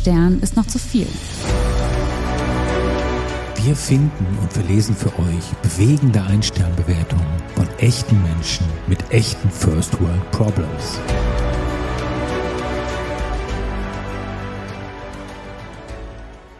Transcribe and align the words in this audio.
Stern 0.00 0.40
ist 0.40 0.56
noch 0.56 0.66
zu 0.66 0.78
viel. 0.78 1.06
Wir 3.62 3.76
finden 3.76 4.38
und 4.40 4.50
verlesen 4.50 4.96
für 4.96 5.12
euch 5.18 5.44
bewegende 5.60 6.22
Ein-Stern-Bewertungen 6.22 7.26
von 7.54 7.68
echten 7.80 8.22
Menschen 8.22 8.64
mit 8.86 8.98
echten 9.10 9.50
First 9.50 10.00
World 10.00 10.30
Problems. 10.30 10.98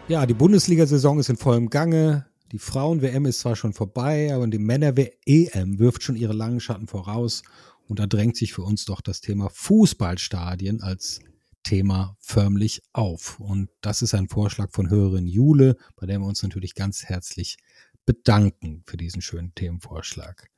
Ja, 0.07 0.27
die 0.27 0.35
Bundesliga-Saison 0.35 1.17
ist 1.17 1.29
in 1.29 1.37
vollem 1.37 1.71
Gange. 1.71 2.27
Die 2.51 2.59
Frauen-WM 2.59 3.25
ist 3.25 3.39
zwar 3.39 3.55
schon 3.55 3.73
vorbei, 3.73 4.31
aber 4.35 4.45
die 4.45 4.59
Männer-EM 4.59 5.79
wirft 5.79 6.03
schon 6.03 6.15
ihre 6.15 6.33
langen 6.33 6.59
Schatten 6.59 6.85
voraus. 6.85 7.41
Und 7.87 7.97
da 7.97 8.05
drängt 8.05 8.37
sich 8.37 8.53
für 8.53 8.61
uns 8.61 8.85
doch 8.85 9.01
das 9.01 9.19
Thema 9.19 9.49
Fußballstadien 9.49 10.83
als 10.83 11.21
Thema 11.63 12.15
förmlich 12.19 12.81
auf. 12.93 13.39
Und 13.39 13.69
das 13.81 14.01
ist 14.01 14.13
ein 14.13 14.29
Vorschlag 14.29 14.71
von 14.71 14.89
Hörerin 14.89 15.27
Jule, 15.27 15.77
bei 15.95 16.05
der 16.05 16.19
wir 16.19 16.25
uns 16.25 16.43
natürlich 16.43 16.75
ganz 16.75 17.05
herzlich 17.05 17.57
bedanken 18.05 18.83
für 18.85 18.97
diesen 18.97 19.21
schönen 19.21 19.53
Themenvorschlag. 19.55 20.49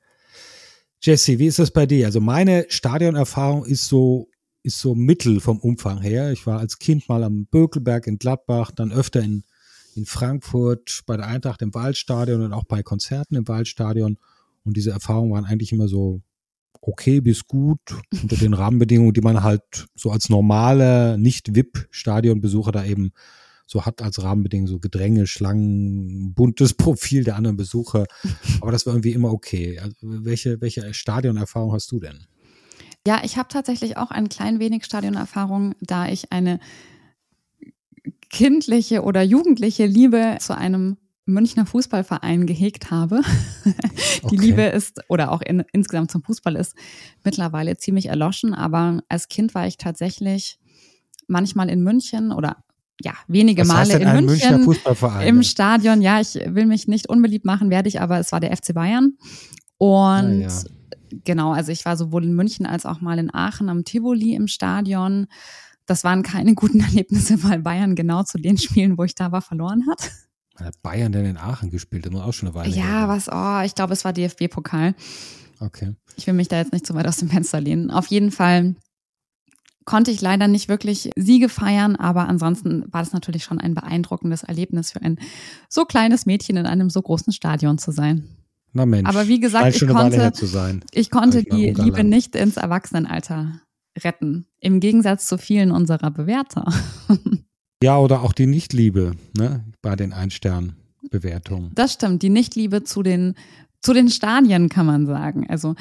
Jesse, 1.01 1.37
wie 1.37 1.47
ist 1.47 1.59
das 1.59 1.71
bei 1.71 1.85
dir? 1.85 2.05
Also 2.05 2.21
meine 2.21 2.65
Stadionerfahrung 2.69 3.65
ist 3.65 3.87
so, 3.87 4.29
ist 4.63 4.79
so 4.79 4.95
mittel 4.95 5.41
vom 5.41 5.59
Umfang 5.59 6.01
her. 6.01 6.31
Ich 6.31 6.47
war 6.47 6.59
als 6.59 6.79
Kind 6.79 7.09
mal 7.09 7.23
am 7.23 7.45
Bökelberg 7.45 8.07
in 8.07 8.17
Gladbach, 8.17 8.71
dann 8.71 8.93
öfter 8.93 9.21
in, 9.21 9.43
in 9.95 10.05
Frankfurt 10.05 11.03
bei 11.05 11.17
der 11.17 11.27
Eintracht 11.27 11.61
im 11.61 11.73
Waldstadion 11.73 12.41
und 12.41 12.53
auch 12.53 12.63
bei 12.63 12.83
Konzerten 12.83 13.35
im 13.35 13.47
Waldstadion. 13.47 14.17
Und 14.63 14.77
diese 14.77 14.91
Erfahrungen 14.91 15.31
waren 15.31 15.45
eigentlich 15.45 15.73
immer 15.73 15.89
so 15.89 16.21
okay 16.87 17.21
bis 17.21 17.45
gut 17.45 17.79
unter 18.21 18.35
den 18.35 18.53
Rahmenbedingungen, 18.53 19.13
die 19.13 19.21
man 19.21 19.43
halt 19.43 19.87
so 19.95 20.11
als 20.11 20.29
normaler 20.29 21.17
Nicht-VIP-Stadionbesucher 21.17 22.71
da 22.71 22.83
eben 22.85 23.11
so 23.65 23.85
hat 23.85 24.01
als 24.01 24.21
Rahmenbedingungen, 24.21 24.67
so 24.67 24.79
Gedränge, 24.79 25.25
Schlangen, 25.25 26.33
buntes 26.33 26.73
Profil 26.77 27.23
der 27.23 27.35
anderen 27.35 27.57
Besucher. 27.57 28.05
Aber 28.61 28.71
das 28.71 28.85
war 28.85 28.93
irgendwie 28.93 29.13
immer 29.13 29.31
okay. 29.31 29.79
Also 29.79 29.95
welche, 30.01 30.61
welche 30.61 30.93
Stadionerfahrung 30.93 31.73
hast 31.73 31.91
du 31.91 31.99
denn? 31.99 32.25
Ja, 33.07 33.21
ich 33.23 33.37
habe 33.37 33.49
tatsächlich 33.49 33.97
auch 33.97 34.11
ein 34.11 34.29
klein 34.29 34.59
wenig 34.59 34.85
Stadionerfahrung, 34.85 35.75
da 35.81 36.07
ich 36.07 36.31
eine 36.31 36.59
kindliche 38.29 39.03
oder 39.03 39.21
jugendliche 39.21 39.85
Liebe 39.85 40.37
zu 40.39 40.55
einem 40.55 40.97
Münchner 41.25 41.65
Fußballverein 41.65 42.45
gehegt 42.45 42.91
habe. 42.91 43.21
Die 43.65 44.25
okay. 44.25 44.35
Liebe 44.35 44.61
ist, 44.63 44.99
oder 45.07 45.31
auch 45.31 45.41
in, 45.41 45.63
insgesamt 45.71 46.11
zum 46.11 46.23
Fußball 46.23 46.55
ist 46.55 46.75
mittlerweile 47.23 47.77
ziemlich 47.77 48.07
erloschen, 48.07 48.53
aber 48.53 49.01
als 49.09 49.29
Kind 49.29 49.55
war 49.55 49.67
ich 49.67 49.77
tatsächlich 49.77 50.59
manchmal 51.27 51.69
in 51.69 51.83
München 51.83 52.31
oder 52.31 52.63
ja, 53.01 53.13
wenige 53.27 53.63
Was 53.63 53.67
Male 53.67 53.99
in 53.99 54.25
München 54.25 54.67
im 55.25 55.43
Stadion. 55.43 56.01
Ja, 56.01 56.19
ich 56.19 56.35
will 56.35 56.65
mich 56.65 56.87
nicht 56.87 57.09
unbeliebt 57.09 57.45
machen, 57.45 57.69
werde 57.69 57.89
ich, 57.89 58.01
aber 58.01 58.19
es 58.19 58.31
war 58.31 58.39
der 58.39 58.55
FC 58.55 58.73
Bayern. 58.73 59.17
Und 59.77 60.41
ja, 60.41 60.47
ja. 60.47 60.63
genau, 61.23 61.53
also 61.53 61.71
ich 61.71 61.85
war 61.85 61.97
sowohl 61.97 62.23
in 62.23 62.33
München 62.33 62.65
als 62.65 62.85
auch 62.85 63.01
mal 63.01 63.17
in 63.17 63.33
Aachen 63.33 63.69
am 63.69 63.83
Tivoli 63.83 64.35
im 64.35 64.47
Stadion. 64.47 65.27
Das 65.85 66.03
waren 66.03 66.23
keine 66.23 66.53
guten 66.53 66.79
Erlebnisse, 66.81 67.43
weil 67.43 67.59
Bayern 67.59 67.95
genau 67.95 68.23
zu 68.23 68.37
den 68.37 68.57
Spielen, 68.57 68.97
wo 68.97 69.03
ich 69.03 69.15
da 69.15 69.31
war, 69.31 69.41
verloren 69.41 69.85
hat. 69.89 70.11
Hat 70.55 70.81
Bayern 70.81 71.11
denn 71.11 71.25
in 71.25 71.37
Aachen 71.37 71.71
gespielt? 71.71 72.05
Immer 72.05 72.25
auch 72.25 72.33
schon 72.33 72.49
eine 72.49 72.55
Weile. 72.55 72.69
Ja, 72.69 72.83
her, 72.83 73.07
was, 73.07 73.29
oh, 73.29 73.61
ich 73.65 73.75
glaube, 73.75 73.93
es 73.93 74.05
war 74.05 74.13
DFB-Pokal. 74.13 74.93
Okay. 75.59 75.95
Ich 76.15 76.27
will 76.27 76.33
mich 76.33 76.47
da 76.47 76.57
jetzt 76.57 76.73
nicht 76.73 76.85
zu 76.85 76.93
weit 76.93 77.07
aus 77.07 77.17
dem 77.17 77.29
Fenster 77.29 77.59
lehnen. 77.59 77.89
Auf 77.89 78.07
jeden 78.07 78.31
Fall 78.31 78.75
konnte 79.85 80.11
ich 80.11 80.21
leider 80.21 80.47
nicht 80.47 80.69
wirklich 80.69 81.09
Siege 81.15 81.49
feiern, 81.49 81.95
aber 81.95 82.27
ansonsten 82.27 82.85
war 82.91 83.01
das 83.01 83.13
natürlich 83.13 83.43
schon 83.43 83.59
ein 83.59 83.73
beeindruckendes 83.73 84.43
Erlebnis 84.43 84.91
für 84.91 85.01
ein 85.01 85.19
so 85.69 85.85
kleines 85.85 86.25
Mädchen 86.25 86.57
in 86.57 86.65
einem 86.65 86.89
so 86.89 87.01
großen 87.01 87.33
Stadion 87.33 87.77
zu 87.77 87.91
sein. 87.91 88.27
Na 88.73 88.85
Mensch. 88.85 89.07
Aber 89.07 89.27
wie 89.27 89.39
gesagt, 89.39 89.75
ich 89.75 89.87
konnte, 89.87 90.31
ich 90.91 91.11
konnte 91.11 91.43
die 91.43 91.71
Liebe 91.71 92.03
nicht 92.03 92.35
ins 92.35 92.57
Erwachsenenalter 92.57 93.59
retten. 93.99 94.47
Im 94.59 94.79
Gegensatz 94.79 95.27
zu 95.27 95.37
vielen 95.37 95.71
unserer 95.71 96.11
Bewerter. 96.11 96.73
Ja, 97.83 97.99
oder 97.99 98.21
auch 98.21 98.31
die 98.31 98.45
Nichtliebe 98.45 99.11
ne, 99.37 99.65
bei 99.81 99.97
den 99.97 100.13
Ein-Stern-Bewertungen. 100.13 101.71
Das 101.75 101.91
stimmt, 101.91 102.21
die 102.21 102.29
Nichtliebe 102.29 102.85
zu 102.85 103.03
den, 103.03 103.35
zu 103.81 103.91
den 103.91 104.07
Stadien, 104.07 104.69
kann 104.69 104.85
man 104.85 105.05
sagen. 105.05 105.49
Also 105.49 105.75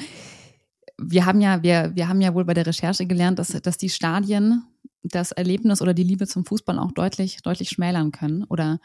wir 1.01 1.25
haben 1.25 1.39
ja, 1.39 1.63
wir, 1.63 1.93
wir 1.95 2.09
haben 2.09 2.19
ja 2.19 2.33
wohl 2.33 2.43
bei 2.43 2.53
der 2.53 2.67
Recherche 2.67 3.05
gelernt, 3.05 3.39
dass, 3.39 3.51
dass 3.51 3.77
die 3.77 3.87
Stadien 3.87 4.63
das 5.01 5.31
Erlebnis 5.31 5.81
oder 5.81 5.93
die 5.93 6.03
Liebe 6.03 6.27
zum 6.27 6.43
Fußball 6.43 6.77
auch 6.77 6.91
deutlich, 6.91 7.37
deutlich 7.41 7.69
schmälern 7.69 8.11
können 8.11 8.43
oder 8.43 8.81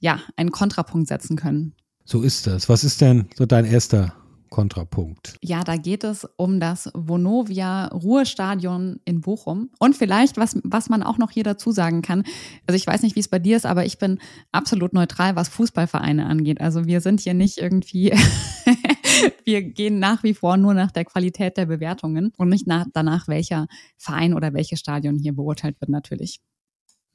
ja, 0.00 0.18
einen 0.36 0.50
Kontrapunkt 0.50 1.08
setzen 1.08 1.36
können. 1.36 1.74
So 2.06 2.22
ist 2.22 2.46
das. 2.46 2.70
Was 2.70 2.84
ist 2.84 3.02
denn 3.02 3.26
so 3.36 3.44
dein 3.44 3.66
erster 3.66 4.14
Kontrapunkt. 4.54 5.36
Ja, 5.42 5.64
da 5.64 5.76
geht 5.76 6.04
es 6.04 6.28
um 6.36 6.60
das 6.60 6.88
Vonovia 6.94 7.88
Ruhestadion 7.88 9.00
in 9.04 9.20
Bochum. 9.20 9.70
Und 9.80 9.96
vielleicht, 9.96 10.36
was, 10.36 10.60
was 10.62 10.88
man 10.88 11.02
auch 11.02 11.18
noch 11.18 11.32
hier 11.32 11.42
dazu 11.42 11.72
sagen 11.72 12.02
kann, 12.02 12.22
also 12.64 12.76
ich 12.76 12.86
weiß 12.86 13.02
nicht, 13.02 13.16
wie 13.16 13.20
es 13.20 13.26
bei 13.26 13.40
dir 13.40 13.56
ist, 13.56 13.66
aber 13.66 13.84
ich 13.84 13.98
bin 13.98 14.20
absolut 14.52 14.92
neutral, 14.92 15.34
was 15.34 15.48
Fußballvereine 15.48 16.26
angeht. 16.26 16.60
Also 16.60 16.86
wir 16.86 17.00
sind 17.00 17.18
hier 17.18 17.34
nicht 17.34 17.58
irgendwie, 17.58 18.12
wir 19.44 19.62
gehen 19.62 19.98
nach 19.98 20.22
wie 20.22 20.34
vor 20.34 20.56
nur 20.56 20.72
nach 20.72 20.92
der 20.92 21.04
Qualität 21.04 21.56
der 21.56 21.66
Bewertungen 21.66 22.30
und 22.36 22.48
nicht 22.48 22.68
nach, 22.68 22.86
danach, 22.92 23.26
welcher 23.26 23.66
Verein 23.96 24.34
oder 24.34 24.54
welches 24.54 24.78
Stadion 24.78 25.18
hier 25.18 25.34
beurteilt 25.34 25.80
wird, 25.80 25.88
natürlich. 25.88 26.40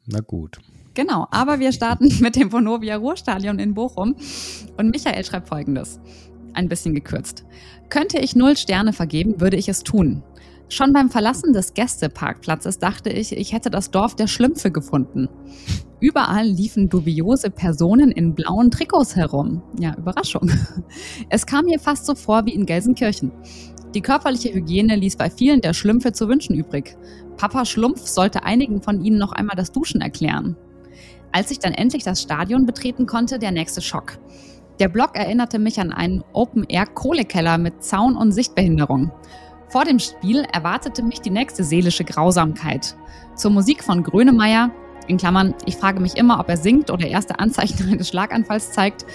Na 0.08 0.20
gut. 0.20 0.60
Genau, 0.94 1.26
aber 1.32 1.62
wir 1.62 1.72
starten 1.72 2.12
mit 2.20 2.36
dem 2.36 2.52
Vonovia 2.52 2.98
Ruhrstadion 2.98 3.60
in 3.60 3.76
Bochum. 3.76 4.18
Und 4.76 4.92
Michael 4.92 5.24
schreibt 5.24 5.48
folgendes 5.48 6.02
ein 6.60 6.70
bisschen 6.70 6.94
gekürzt. 6.94 7.46
Könnte 7.90 8.20
ich 8.20 8.36
null 8.36 8.56
Sterne 8.56 8.94
vergeben, 8.94 9.42
würde 9.42 9.58
ich 9.58 9.68
es 9.68 9.84
tun. 9.84 10.24
Schon 10.72 10.94
beim 10.94 11.10
Verlassen 11.10 11.52
des 11.52 11.74
Gästeparkplatzes 11.74 12.78
dachte 12.78 13.10
ich, 13.10 13.36
ich 13.36 13.54
hätte 13.54 13.72
das 13.72 13.90
Dorf 13.90 14.16
der 14.16 14.28
Schlümpfe 14.28 14.70
gefunden. 14.70 15.28
Überall 16.00 16.46
liefen 16.46 16.90
dubiose 16.90 17.50
Personen 17.50 18.12
in 18.12 18.36
blauen 18.36 18.70
Trikots 18.70 19.16
herum. 19.16 19.64
Ja, 19.80 19.96
Überraschung. 19.98 20.52
Es 21.30 21.48
kam 21.48 21.66
mir 21.66 21.80
fast 21.80 22.06
so 22.06 22.14
vor 22.14 22.46
wie 22.46 22.54
in 22.54 22.68
Gelsenkirchen. 22.68 23.32
Die 23.96 24.02
körperliche 24.02 24.54
Hygiene 24.54 24.96
ließ 24.96 25.16
bei 25.16 25.32
vielen 25.32 25.62
der 25.62 25.74
Schlümpfe 25.74 26.12
zu 26.12 26.30
wünschen 26.30 26.56
übrig. 26.56 26.96
Papa 27.38 27.66
Schlumpf 27.66 28.06
sollte 28.06 28.44
einigen 28.44 28.84
von 28.84 29.04
ihnen 29.04 29.18
noch 29.18 29.32
einmal 29.32 29.56
das 29.56 29.72
Duschen 29.72 30.02
erklären. 30.02 30.56
Als 31.32 31.50
ich 31.50 31.58
dann 31.60 31.74
endlich 31.74 32.04
das 32.04 32.22
Stadion 32.22 32.68
betreten 32.68 33.08
konnte, 33.08 33.40
der 33.40 33.52
nächste 33.52 33.82
Schock. 33.82 34.20
Der 34.80 34.88
Block 34.88 35.18
erinnerte 35.18 35.60
mich 35.60 35.82
an 35.82 35.92
einen 35.92 36.24
Open-Air-Kohlekeller 36.32 37.58
mit 37.58 37.84
Zaun 37.84 38.16
und 38.16 38.32
Sichtbehinderung. 38.32 39.12
Vor 39.68 39.84
dem 39.84 40.00
Spiel 40.00 40.46
erwartete 40.54 41.04
mich 41.04 41.20
die 41.20 41.32
nächste 41.32 41.66
seelische 41.66 42.06
Grausamkeit. 42.06 42.96
Zur 43.36 43.52
Musik 43.52 43.84
von 43.84 44.04
Grönemeyer, 44.04 44.72
in 45.08 45.18
Klammern, 45.18 45.54
ich 45.66 45.76
frage 45.76 46.00
mich 46.00 46.16
immer, 46.16 46.40
ob 46.40 46.48
er 46.48 46.56
singt 46.56 46.92
oder 46.92 47.08
erste 47.08 47.40
Anzeichen 47.40 47.90
eines 47.92 48.08
Schlaganfalls 48.08 48.72
zeigt, 48.72 49.06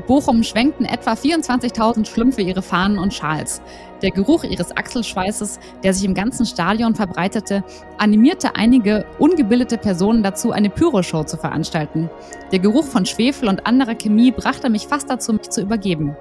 Bochum 0.00 0.42
schwenkten 0.42 0.84
etwa 0.84 1.12
24.000 1.12 2.06
Schlümpfe 2.06 2.42
ihre 2.42 2.62
Fahnen 2.62 2.98
und 2.98 3.14
Schals. 3.14 3.62
Der 4.02 4.10
Geruch 4.10 4.44
ihres 4.44 4.76
Achselschweißes, 4.76 5.60
der 5.84 5.94
sich 5.94 6.04
im 6.04 6.14
ganzen 6.14 6.46
Stadion 6.46 6.94
verbreitete, 6.94 7.62
animierte 7.98 8.56
einige 8.56 9.06
ungebildete 9.18 9.78
Personen 9.78 10.22
dazu, 10.22 10.52
eine 10.52 10.70
Pyroshow 10.70 11.24
zu 11.24 11.36
veranstalten. 11.36 12.10
Der 12.50 12.58
Geruch 12.58 12.84
von 12.84 13.06
Schwefel 13.06 13.48
und 13.48 13.66
anderer 13.66 13.94
Chemie 13.94 14.32
brachte 14.32 14.70
mich 14.70 14.86
fast 14.86 15.10
dazu, 15.10 15.34
mich 15.34 15.50
zu 15.50 15.60
übergeben. 15.60 16.16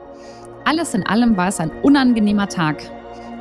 Alles 0.65 0.93
in 0.93 1.05
allem 1.05 1.37
war 1.37 1.47
es 1.47 1.59
ein 1.59 1.71
unangenehmer 1.81 2.47
Tag. 2.47 2.83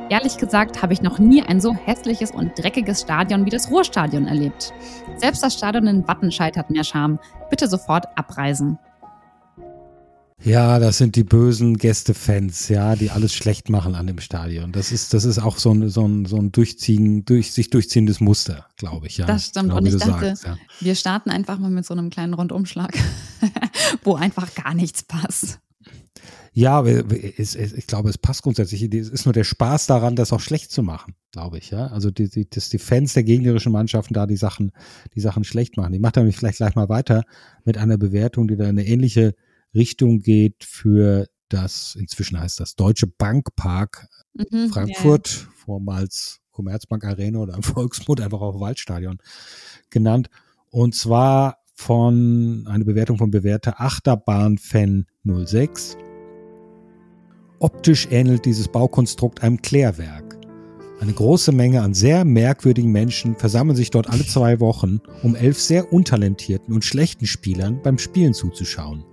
Ehrlich 0.09 0.37
gesagt 0.37 0.81
habe 0.81 0.93
ich 0.93 1.03
noch 1.03 1.19
nie 1.19 1.43
ein 1.43 1.61
so 1.61 1.75
hässliches 1.75 2.31
und 2.31 2.57
dreckiges 2.57 3.01
Stadion 3.01 3.45
wie 3.45 3.51
das 3.51 3.69
Ruhrstadion 3.69 4.25
erlebt. 4.25 4.73
Selbst 5.17 5.43
das 5.43 5.53
Stadion 5.53 5.85
in 5.85 6.07
Wattenscheid 6.07 6.57
hat 6.57 6.71
mehr 6.71 6.83
Charme. 6.83 7.19
Bitte 7.51 7.67
sofort 7.67 8.05
abreisen. 8.17 8.79
Ja, 10.43 10.79
das 10.79 10.97
sind 10.97 11.15
die 11.17 11.25
bösen 11.25 11.77
Gästefans, 11.77 12.69
ja, 12.69 12.95
die 12.95 13.11
alles 13.11 13.33
schlecht 13.33 13.69
machen 13.69 13.93
an 13.93 14.07
dem 14.07 14.19
Stadion. 14.19 14.71
Das 14.71 14.91
ist, 14.91 15.13
das 15.13 15.25
ist 15.25 15.37
auch 15.37 15.57
so 15.57 15.71
ein, 15.73 15.89
so 15.89 16.07
ein, 16.07 16.25
so 16.25 16.37
ein 16.37 16.51
Durchziehen, 16.53 17.25
durch, 17.25 17.51
sich 17.51 17.69
durchziehendes 17.69 18.21
Muster, 18.21 18.65
glaube 18.77 19.07
ich, 19.07 19.17
ja. 19.17 19.25
Das 19.25 19.47
stimmt. 19.47 19.69
Genau, 19.69 19.77
Und 19.77 19.85
ich 19.85 19.97
dachte, 19.97 20.27
sagst, 20.27 20.45
ja. 20.45 20.57
wir 20.79 20.95
starten 20.95 21.29
einfach 21.29 21.59
mal 21.59 21.69
mit 21.69 21.85
so 21.85 21.93
einem 21.93 22.09
kleinen 22.09 22.33
Rundumschlag, 22.33 22.93
wo 24.03 24.15
einfach 24.15 24.53
gar 24.55 24.73
nichts 24.73 25.03
passt. 25.03 25.59
Ja, 26.53 26.83
ich 26.85 27.87
glaube, 27.87 28.09
es 28.09 28.17
passt 28.17 28.41
grundsätzlich. 28.41 28.81
Es 28.81 29.09
ist 29.09 29.25
nur 29.25 29.33
der 29.33 29.43
Spaß 29.43 29.85
daran, 29.85 30.15
das 30.15 30.33
auch 30.33 30.39
schlecht 30.39 30.71
zu 30.71 30.83
machen, 30.83 31.15
glaube 31.31 31.57
ich, 31.57 31.69
ja. 31.69 31.87
Also, 31.87 32.11
die, 32.11 32.29
die, 32.29 32.49
dass 32.49 32.69
die 32.69 32.79
Fans 32.79 33.13
der 33.13 33.23
gegnerischen 33.23 33.71
Mannschaften 33.71 34.13
da 34.13 34.25
die 34.25 34.37
Sachen, 34.37 34.71
die 35.15 35.21
Sachen 35.21 35.43
schlecht 35.43 35.77
machen. 35.77 35.93
Ich 35.93 35.99
mache 35.99 36.13
damit 36.13 36.35
vielleicht 36.35 36.57
gleich 36.57 36.75
mal 36.75 36.89
weiter 36.89 37.23
mit 37.65 37.77
einer 37.77 37.97
Bewertung, 37.97 38.47
die 38.47 38.55
da 38.55 38.67
eine 38.67 38.85
ähnliche 38.85 39.35
Richtung 39.73 40.21
geht 40.21 40.63
für 40.63 41.27
das, 41.49 41.95
inzwischen 41.95 42.39
heißt 42.39 42.59
das 42.59 42.75
Deutsche 42.75 43.07
Bankpark 43.07 44.07
mhm, 44.33 44.69
Frankfurt, 44.69 45.41
yeah. 45.41 45.51
vormals 45.65 46.39
Commerzbank 46.51 47.03
Arena 47.03 47.39
oder 47.39 47.55
im 47.55 47.63
Volksmund 47.63 48.21
einfach 48.21 48.41
auch 48.41 48.59
Waldstadion 48.59 49.19
genannt. 49.89 50.29
Und 50.69 50.93
zwar 50.93 51.59
von 51.73 52.65
eine 52.67 52.83
Bewertung 52.83 53.17
von 53.17 53.31
Bewerter 53.31 53.79
Achterbahn-Fan 53.79 55.05
06. 55.23 55.97
Optisch 57.59 58.07
ähnelt 58.11 58.45
dieses 58.45 58.67
Baukonstrukt 58.67 59.41
einem 59.43 59.61
Klärwerk. 59.61 60.37
Eine 60.99 61.13
große 61.13 61.53
Menge 61.53 61.81
an 61.81 61.93
sehr 61.93 62.25
merkwürdigen 62.25 62.91
Menschen 62.91 63.37
versammeln 63.37 63.77
sich 63.77 63.89
dort 63.89 64.09
alle 64.09 64.25
zwei 64.25 64.59
Wochen, 64.59 64.99
um 65.23 65.35
elf 65.35 65.57
sehr 65.57 65.93
untalentierten 65.93 66.73
und 66.73 66.83
schlechten 66.83 67.25
Spielern 67.25 67.81
beim 67.81 67.97
Spielen 67.97 68.33
zuzuschauen. 68.33 69.05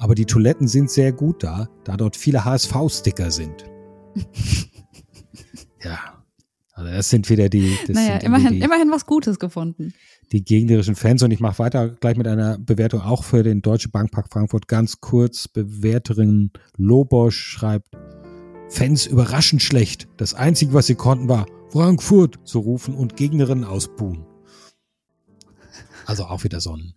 Aber 0.00 0.14
die 0.14 0.24
Toiletten 0.24 0.66
sind 0.66 0.90
sehr 0.90 1.12
gut 1.12 1.42
da, 1.42 1.68
da 1.84 1.98
dort 1.98 2.16
viele 2.16 2.46
HSV-Sticker 2.46 3.30
sind. 3.30 3.66
ja, 5.84 6.24
also 6.72 6.90
das 6.90 7.10
sind 7.10 7.28
wieder 7.28 7.50
die. 7.50 7.76
Das 7.86 7.94
naja, 7.96 8.16
immerhin, 8.16 8.54
die, 8.54 8.60
immerhin 8.60 8.90
was 8.90 9.04
Gutes 9.04 9.38
gefunden. 9.38 9.92
Die 10.32 10.42
gegnerischen 10.42 10.94
Fans 10.94 11.22
und 11.22 11.32
ich 11.32 11.40
mache 11.40 11.58
weiter 11.58 11.90
gleich 11.90 12.16
mit 12.16 12.26
einer 12.26 12.58
Bewertung 12.58 13.02
auch 13.02 13.24
für 13.24 13.42
den 13.42 13.60
Deutsche 13.60 13.90
Bankpark 13.90 14.32
Frankfurt. 14.32 14.68
Ganz 14.68 15.02
kurz, 15.02 15.48
Bewerterin 15.48 16.50
Lobosch 16.78 17.38
schreibt, 17.38 17.94
Fans 18.70 19.04
überraschend 19.04 19.62
schlecht. 19.62 20.08
Das 20.16 20.32
Einzige, 20.32 20.72
was 20.72 20.86
sie 20.86 20.94
konnten, 20.94 21.28
war 21.28 21.44
Frankfurt 21.68 22.38
zu 22.44 22.60
rufen 22.60 22.94
und 22.94 23.18
Gegnerinnen 23.18 23.64
ausbuhen. 23.64 24.24
Also 26.06 26.24
auch 26.24 26.42
wieder 26.42 26.62
so 26.62 26.74
ein, 26.74 26.94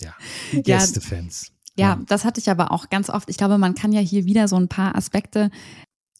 ja, 0.00 0.14
Gästefans. 0.52 1.52
Ja, 1.76 1.94
ja, 1.94 2.00
das 2.06 2.24
hatte 2.24 2.40
ich 2.40 2.50
aber 2.50 2.70
auch 2.72 2.88
ganz 2.88 3.10
oft. 3.10 3.28
Ich 3.28 3.36
glaube, 3.36 3.58
man 3.58 3.74
kann 3.74 3.92
ja 3.92 4.00
hier 4.00 4.24
wieder 4.24 4.48
so 4.48 4.56
ein 4.56 4.68
paar 4.68 4.96
Aspekte 4.96 5.50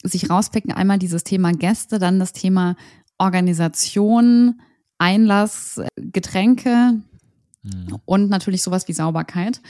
sich 0.03 0.29
rauspicken. 0.29 0.73
Einmal 0.73 0.99
dieses 0.99 1.25
Thema 1.25 1.53
Gäste, 1.53 1.99
dann 1.99 2.19
das 2.19 2.33
Thema 2.33 2.77
Organisation, 3.19 4.61
Einlass, 4.99 5.81
Getränke 5.97 7.01
mhm. 7.63 7.99
und 8.05 8.31
natürlich 8.31 8.63
sowas 8.63 8.89
wie 8.89 8.93
Sauberkeit. 8.93 9.61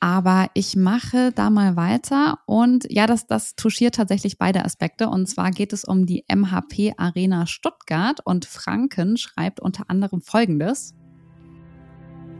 Aber 0.00 0.50
ich 0.52 0.76
mache 0.76 1.32
da 1.32 1.48
mal 1.48 1.76
weiter 1.76 2.38
und 2.46 2.84
ja, 2.90 3.06
das, 3.06 3.26
das 3.26 3.56
touchiert 3.56 3.94
tatsächlich 3.94 4.36
beide 4.36 4.64
Aspekte. 4.64 5.08
Und 5.08 5.26
zwar 5.28 5.50
geht 5.50 5.72
es 5.72 5.84
um 5.84 6.04
die 6.04 6.24
MHP 6.28 6.92
Arena 6.98 7.46
Stuttgart 7.46 8.20
und 8.24 8.44
Franken 8.44 9.16
schreibt 9.16 9.60
unter 9.60 9.88
anderem 9.88 10.20
Folgendes. 10.20 10.94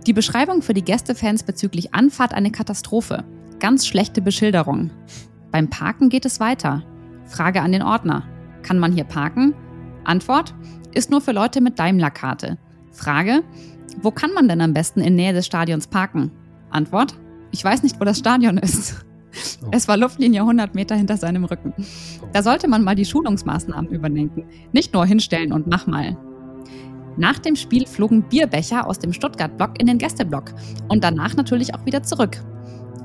Die 0.06 0.12
Beschreibung 0.12 0.60
für 0.60 0.74
die 0.74 0.84
Gästefans 0.84 1.44
bezüglich 1.44 1.94
Anfahrt 1.94 2.34
eine 2.34 2.50
Katastrophe. 2.50 3.24
Ganz 3.58 3.86
schlechte 3.86 4.20
Beschilderung. 4.20 4.90
Beim 5.50 5.70
Parken 5.70 6.10
geht 6.10 6.26
es 6.26 6.40
weiter. 6.40 6.82
Frage 7.24 7.62
an 7.62 7.72
den 7.72 7.82
Ordner. 7.82 8.24
Kann 8.62 8.78
man 8.78 8.92
hier 8.92 9.04
parken? 9.04 9.54
Antwort. 10.04 10.54
Ist 10.92 11.10
nur 11.10 11.22
für 11.22 11.32
Leute 11.32 11.62
mit 11.62 11.78
Daimler-Karte. 11.78 12.58
Frage. 12.92 13.42
Wo 14.02 14.10
kann 14.10 14.32
man 14.34 14.46
denn 14.46 14.60
am 14.60 14.74
besten 14.74 15.00
in 15.00 15.14
Nähe 15.14 15.32
des 15.32 15.46
Stadions 15.46 15.86
parken? 15.86 16.30
Antwort. 16.68 17.14
Ich 17.50 17.64
weiß 17.64 17.82
nicht, 17.82 17.98
wo 17.98 18.04
das 18.04 18.18
Stadion 18.18 18.58
ist. 18.58 19.06
Oh. 19.64 19.68
Es 19.72 19.88
war 19.88 19.96
Luftlinie 19.96 20.40
100 20.40 20.74
Meter 20.74 20.94
hinter 20.96 21.16
seinem 21.16 21.44
Rücken. 21.44 21.72
Da 22.32 22.42
sollte 22.42 22.68
man 22.68 22.84
mal 22.84 22.94
die 22.94 23.04
Schulungsmaßnahmen 23.04 23.90
überdenken. 23.90 24.44
Nicht 24.72 24.92
nur 24.92 25.06
hinstellen 25.06 25.52
und 25.52 25.66
mach 25.66 25.86
mal. 25.86 26.16
Nach 27.16 27.38
dem 27.38 27.56
Spiel 27.56 27.86
flogen 27.86 28.22
Bierbecher 28.22 28.86
aus 28.86 28.98
dem 28.98 29.12
Stuttgart-Block 29.12 29.80
in 29.80 29.86
den 29.86 29.98
Gästeblock 29.98 30.52
und 30.88 31.04
danach 31.04 31.36
natürlich 31.36 31.74
auch 31.74 31.84
wieder 31.86 32.02
zurück. 32.02 32.42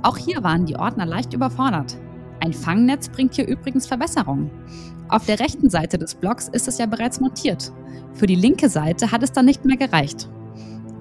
Auch 0.01 0.17
hier 0.17 0.43
waren 0.43 0.65
die 0.65 0.75
Ordner 0.75 1.05
leicht 1.05 1.33
überfordert. 1.33 1.97
Ein 2.39 2.53
Fangnetz 2.53 3.09
bringt 3.09 3.35
hier 3.35 3.47
übrigens 3.47 3.85
Verbesserungen. 3.85 4.49
Auf 5.09 5.25
der 5.25 5.39
rechten 5.39 5.69
Seite 5.69 5.97
des 5.97 6.15
Blocks 6.15 6.47
ist 6.47 6.67
es 6.67 6.77
ja 6.77 6.85
bereits 6.85 7.19
montiert. 7.19 7.71
Für 8.13 8.27
die 8.27 8.35
linke 8.35 8.69
Seite 8.69 9.11
hat 9.11 9.23
es 9.23 9.31
dann 9.31 9.45
nicht 9.45 9.65
mehr 9.65 9.77
gereicht. 9.77 10.29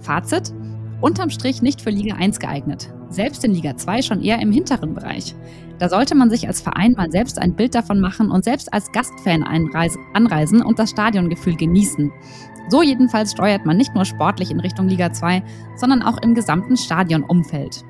Fazit: 0.00 0.52
Unterm 1.00 1.30
Strich 1.30 1.62
nicht 1.62 1.80
für 1.80 1.90
Liga 1.90 2.16
1 2.16 2.40
geeignet 2.40 2.92
selbst 3.10 3.44
in 3.44 3.52
Liga 3.52 3.76
2 3.76 4.02
schon 4.02 4.22
eher 4.22 4.40
im 4.40 4.52
hinteren 4.52 4.94
Bereich. 4.94 5.34
Da 5.78 5.88
sollte 5.88 6.14
man 6.14 6.30
sich 6.30 6.46
als 6.46 6.60
Verein 6.60 6.92
mal 6.92 7.10
selbst 7.10 7.38
ein 7.38 7.54
Bild 7.54 7.74
davon 7.74 8.00
machen 8.00 8.30
und 8.30 8.44
selbst 8.44 8.72
als 8.72 8.90
Gastfan 8.92 9.44
anreisen 9.44 10.62
und 10.62 10.78
das 10.78 10.90
Stadiongefühl 10.90 11.56
genießen. 11.56 12.12
So 12.70 12.82
jedenfalls 12.82 13.32
steuert 13.32 13.64
man 13.64 13.76
nicht 13.76 13.94
nur 13.94 14.04
sportlich 14.04 14.50
in 14.50 14.60
Richtung 14.60 14.88
Liga 14.88 15.12
2, 15.12 15.42
sondern 15.76 16.02
auch 16.02 16.20
im 16.22 16.34
gesamten 16.34 16.76
Stadionumfeld. 16.76 17.82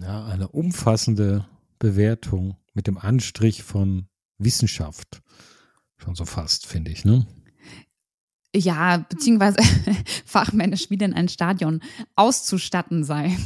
Ja, 0.00 0.26
eine 0.26 0.48
umfassende 0.48 1.46
Bewertung 1.78 2.56
mit 2.72 2.86
dem 2.86 2.98
Anstrich 2.98 3.62
von 3.62 4.06
Wissenschaft. 4.38 5.22
Schon 5.96 6.14
so 6.14 6.24
fast, 6.24 6.66
finde 6.66 6.90
ich, 6.90 7.04
ne? 7.04 7.26
Ja, 8.54 9.04
beziehungsweise 9.08 9.58
fachmännisch, 10.24 10.90
wie 10.90 10.96
denn 10.96 11.14
ein 11.14 11.28
Stadion 11.28 11.80
auszustatten 12.16 13.04
sei 13.04 13.36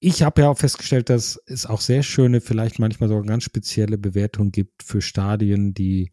ich 0.00 0.22
habe 0.22 0.42
ja 0.42 0.48
auch 0.48 0.58
festgestellt, 0.58 1.10
dass 1.10 1.38
es 1.46 1.66
auch 1.66 1.82
sehr 1.82 2.02
schöne, 2.02 2.40
vielleicht 2.40 2.78
manchmal 2.78 3.08
sogar 3.10 3.24
ganz 3.24 3.44
spezielle 3.44 3.98
Bewertungen 3.98 4.50
gibt 4.50 4.82
für 4.82 5.02
Stadien, 5.02 5.74
die 5.74 6.10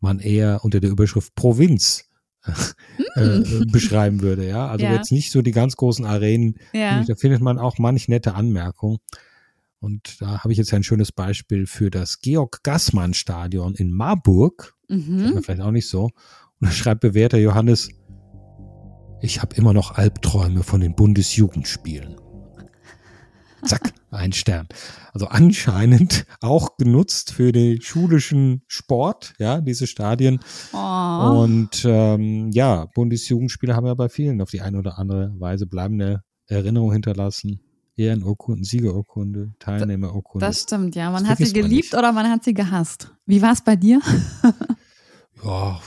man 0.00 0.18
eher 0.18 0.64
unter 0.64 0.80
der 0.80 0.90
Überschrift 0.90 1.34
Provinz 1.36 2.07
äh, 3.14 3.20
hm. 3.20 3.66
beschreiben 3.70 4.20
würde. 4.20 4.46
Ja, 4.46 4.68
also 4.68 4.84
ja. 4.84 4.94
jetzt 4.94 5.12
nicht 5.12 5.30
so 5.30 5.42
die 5.42 5.52
ganz 5.52 5.76
großen 5.76 6.04
Arenen. 6.04 6.56
Ja. 6.72 7.04
Da 7.04 7.14
findet 7.14 7.40
man 7.40 7.58
auch 7.58 7.78
manch 7.78 8.08
nette 8.08 8.34
Anmerkungen. 8.34 8.98
Und 9.80 10.20
da 10.20 10.42
habe 10.42 10.52
ich 10.52 10.58
jetzt 10.58 10.74
ein 10.74 10.82
schönes 10.82 11.12
Beispiel 11.12 11.66
für 11.66 11.90
das 11.90 12.20
Georg 12.20 12.62
Gassmann 12.64 13.14
Stadion 13.14 13.74
in 13.74 13.92
Marburg. 13.92 14.74
Mhm. 14.88 15.40
Vielleicht 15.42 15.62
auch 15.62 15.70
nicht 15.70 15.88
so. 15.88 16.04
Und 16.04 16.12
da 16.60 16.70
schreibt 16.70 17.00
Bewerter 17.00 17.38
Johannes, 17.38 17.90
ich 19.20 19.40
habe 19.40 19.54
immer 19.56 19.72
noch 19.72 19.92
Albträume 19.92 20.62
von 20.62 20.80
den 20.80 20.94
Bundesjugendspielen. 20.94 22.16
Zack, 23.64 23.92
ein 24.10 24.32
Stern. 24.32 24.68
Also 25.12 25.26
anscheinend 25.26 26.26
auch 26.40 26.76
genutzt 26.76 27.32
für 27.32 27.52
den 27.52 27.80
schulischen 27.80 28.62
Sport, 28.66 29.34
ja, 29.38 29.60
diese 29.60 29.86
Stadien. 29.86 30.40
Oh. 30.72 31.42
Und 31.42 31.84
ähm, 31.84 32.50
ja, 32.52 32.86
Bundesjugendspiele 32.94 33.74
haben 33.74 33.86
ja 33.86 33.94
bei 33.94 34.08
vielen 34.08 34.40
auf 34.40 34.50
die 34.50 34.60
eine 34.60 34.78
oder 34.78 34.98
andere 34.98 35.34
Weise 35.38 35.66
bleibende 35.66 36.22
Erinnerung 36.46 36.92
hinterlassen. 36.92 37.60
Ehrenurkunden, 37.96 38.62
Siegerurkunde, 38.62 39.54
Teilnehmerurkunde. 39.58 40.46
Das 40.46 40.62
stimmt, 40.62 40.94
ja. 40.94 41.10
Man 41.10 41.24
das 41.24 41.30
hat 41.32 41.38
sie 41.38 41.52
geliebt 41.52 41.92
man 41.92 41.98
oder 41.98 42.12
man 42.12 42.30
hat 42.30 42.44
sie 42.44 42.54
gehasst. 42.54 43.12
Wie 43.26 43.42
war 43.42 43.52
es 43.52 43.62
bei 43.62 43.74
dir? 43.74 44.00
ja, 45.44 45.80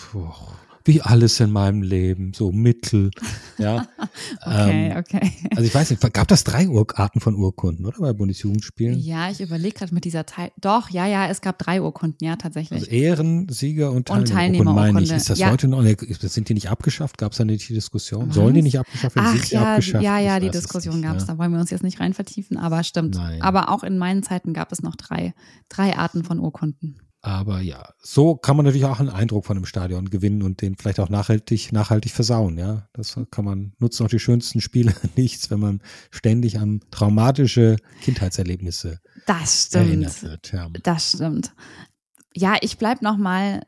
wie 0.86 1.02
alles 1.02 1.40
in 1.40 1.52
meinem 1.52 1.82
Leben, 1.82 2.34
so 2.34 2.52
Mittel. 2.52 3.12
Ja. 3.58 3.88
okay, 4.46 4.92
ähm, 4.92 4.98
okay. 4.98 5.32
Also 5.52 5.64
ich 5.64 5.74
weiß 5.74 5.90
nicht, 5.92 6.14
gab 6.14 6.28
das 6.28 6.44
drei 6.44 6.68
Ur 6.68 6.88
Arten 6.96 7.20
von 7.20 7.36
Urkunden, 7.36 7.86
oder 7.86 8.00
bei 8.00 8.14
Bundesjugendspielen? 8.14 9.00
Ja, 9.00 9.30
ich 9.30 9.42
überlege 9.42 9.78
gerade 9.80 9.94
mit 9.94 10.06
dieser 10.06 10.26
Teil. 10.26 10.52
Doch, 10.60 10.90
ja, 10.90 11.06
ja, 11.06 11.28
es 11.28 11.42
gab 11.42 11.60
drei 11.60 11.82
Urkunden, 11.82 12.26
ja, 12.26 12.36
tatsächlich. 12.36 12.82
Also 12.82 12.92
Ehren, 12.92 13.48
Sieger 13.50 13.92
und 13.92 14.08
Teilnehmerurkunden, 14.08 14.36
Teilnehmer 14.36 14.74
meine 14.74 15.02
ich. 15.02 15.12
Ist 15.12 15.30
das 15.30 15.40
ja. 15.40 15.52
heute 15.52 15.68
noch? 15.68 15.84
Sind 15.84 16.50
die 16.50 16.54
nicht 16.54 16.70
abgeschafft? 16.70 17.18
Gab 17.18 17.32
es 17.34 17.38
da 17.38 17.46
nicht 17.46 17.68
die 17.70 17.74
Diskussion? 17.74 18.30
Was? 18.30 18.36
Sollen 18.36 18.54
die 18.54 18.62
nicht 18.62 18.80
abgeschafft 18.80 19.16
werden? 19.16 19.40
Ach, 19.40 19.46
ja, 19.46 19.72
abgeschafft? 19.72 20.04
Ja, 20.04 20.20
ja, 20.20 20.40
die 20.40 20.50
Diskussion 20.50 21.02
gab 21.02 21.18
es. 21.18 21.24
Ja. 21.24 21.34
Da 21.34 21.38
wollen 21.38 21.52
wir 21.52 21.60
uns 21.60 21.70
jetzt 21.70 21.84
nicht 21.84 22.00
rein 22.00 22.14
vertiefen, 22.14 22.58
aber 22.58 22.84
stimmt. 22.84 23.16
Nein. 23.16 23.42
Aber 23.42 23.70
auch 23.70 23.84
in 23.84 23.98
meinen 23.98 24.24
Zeiten 24.24 24.54
gab 24.54 24.72
es 24.72 24.82
noch 24.82 24.96
drei, 24.96 25.34
drei 25.70 25.96
Arten 25.96 26.24
von 26.24 26.40
Urkunden. 26.40 26.98
Aber 27.24 27.62
ja, 27.62 27.94
so 28.02 28.36
kann 28.36 28.58
man 28.58 28.66
natürlich 28.66 28.86
auch 28.86 29.00
einen 29.00 29.10
Eindruck 29.10 29.46
von 29.46 29.56
einem 29.56 29.68
Stadion 29.68 30.10
gewinnen 30.10 30.42
und 30.42 30.62
den 30.62 30.76
vielleicht 30.76 31.00
auch 31.00 31.10
nachhaltig, 31.10 31.72
nachhaltig 31.72 32.12
versauen, 32.12 32.58
ja. 32.58 32.88
Das 32.94 33.20
kann 33.30 33.46
man, 33.46 33.74
nutzen 33.78 34.06
auch 34.06 34.10
die 34.10 34.20
schönsten 34.20 34.60
Spiele 34.60 34.94
nichts, 35.16 35.52
wenn 35.52 35.60
man 35.60 35.82
ständig 36.10 36.58
an 36.58 36.82
traumatische 36.90 37.76
Kindheitserlebnisse 38.02 39.02
das 39.28 39.66
stimmt. 39.66 39.88
erinnert 39.88 40.24
wird. 40.24 40.52
Ja. 40.52 40.70
Das 40.82 41.12
stimmt. 41.12 41.54
Ja, 42.34 42.56
ich 42.62 42.80
bleibe 42.80 43.04
nochmal 43.04 43.62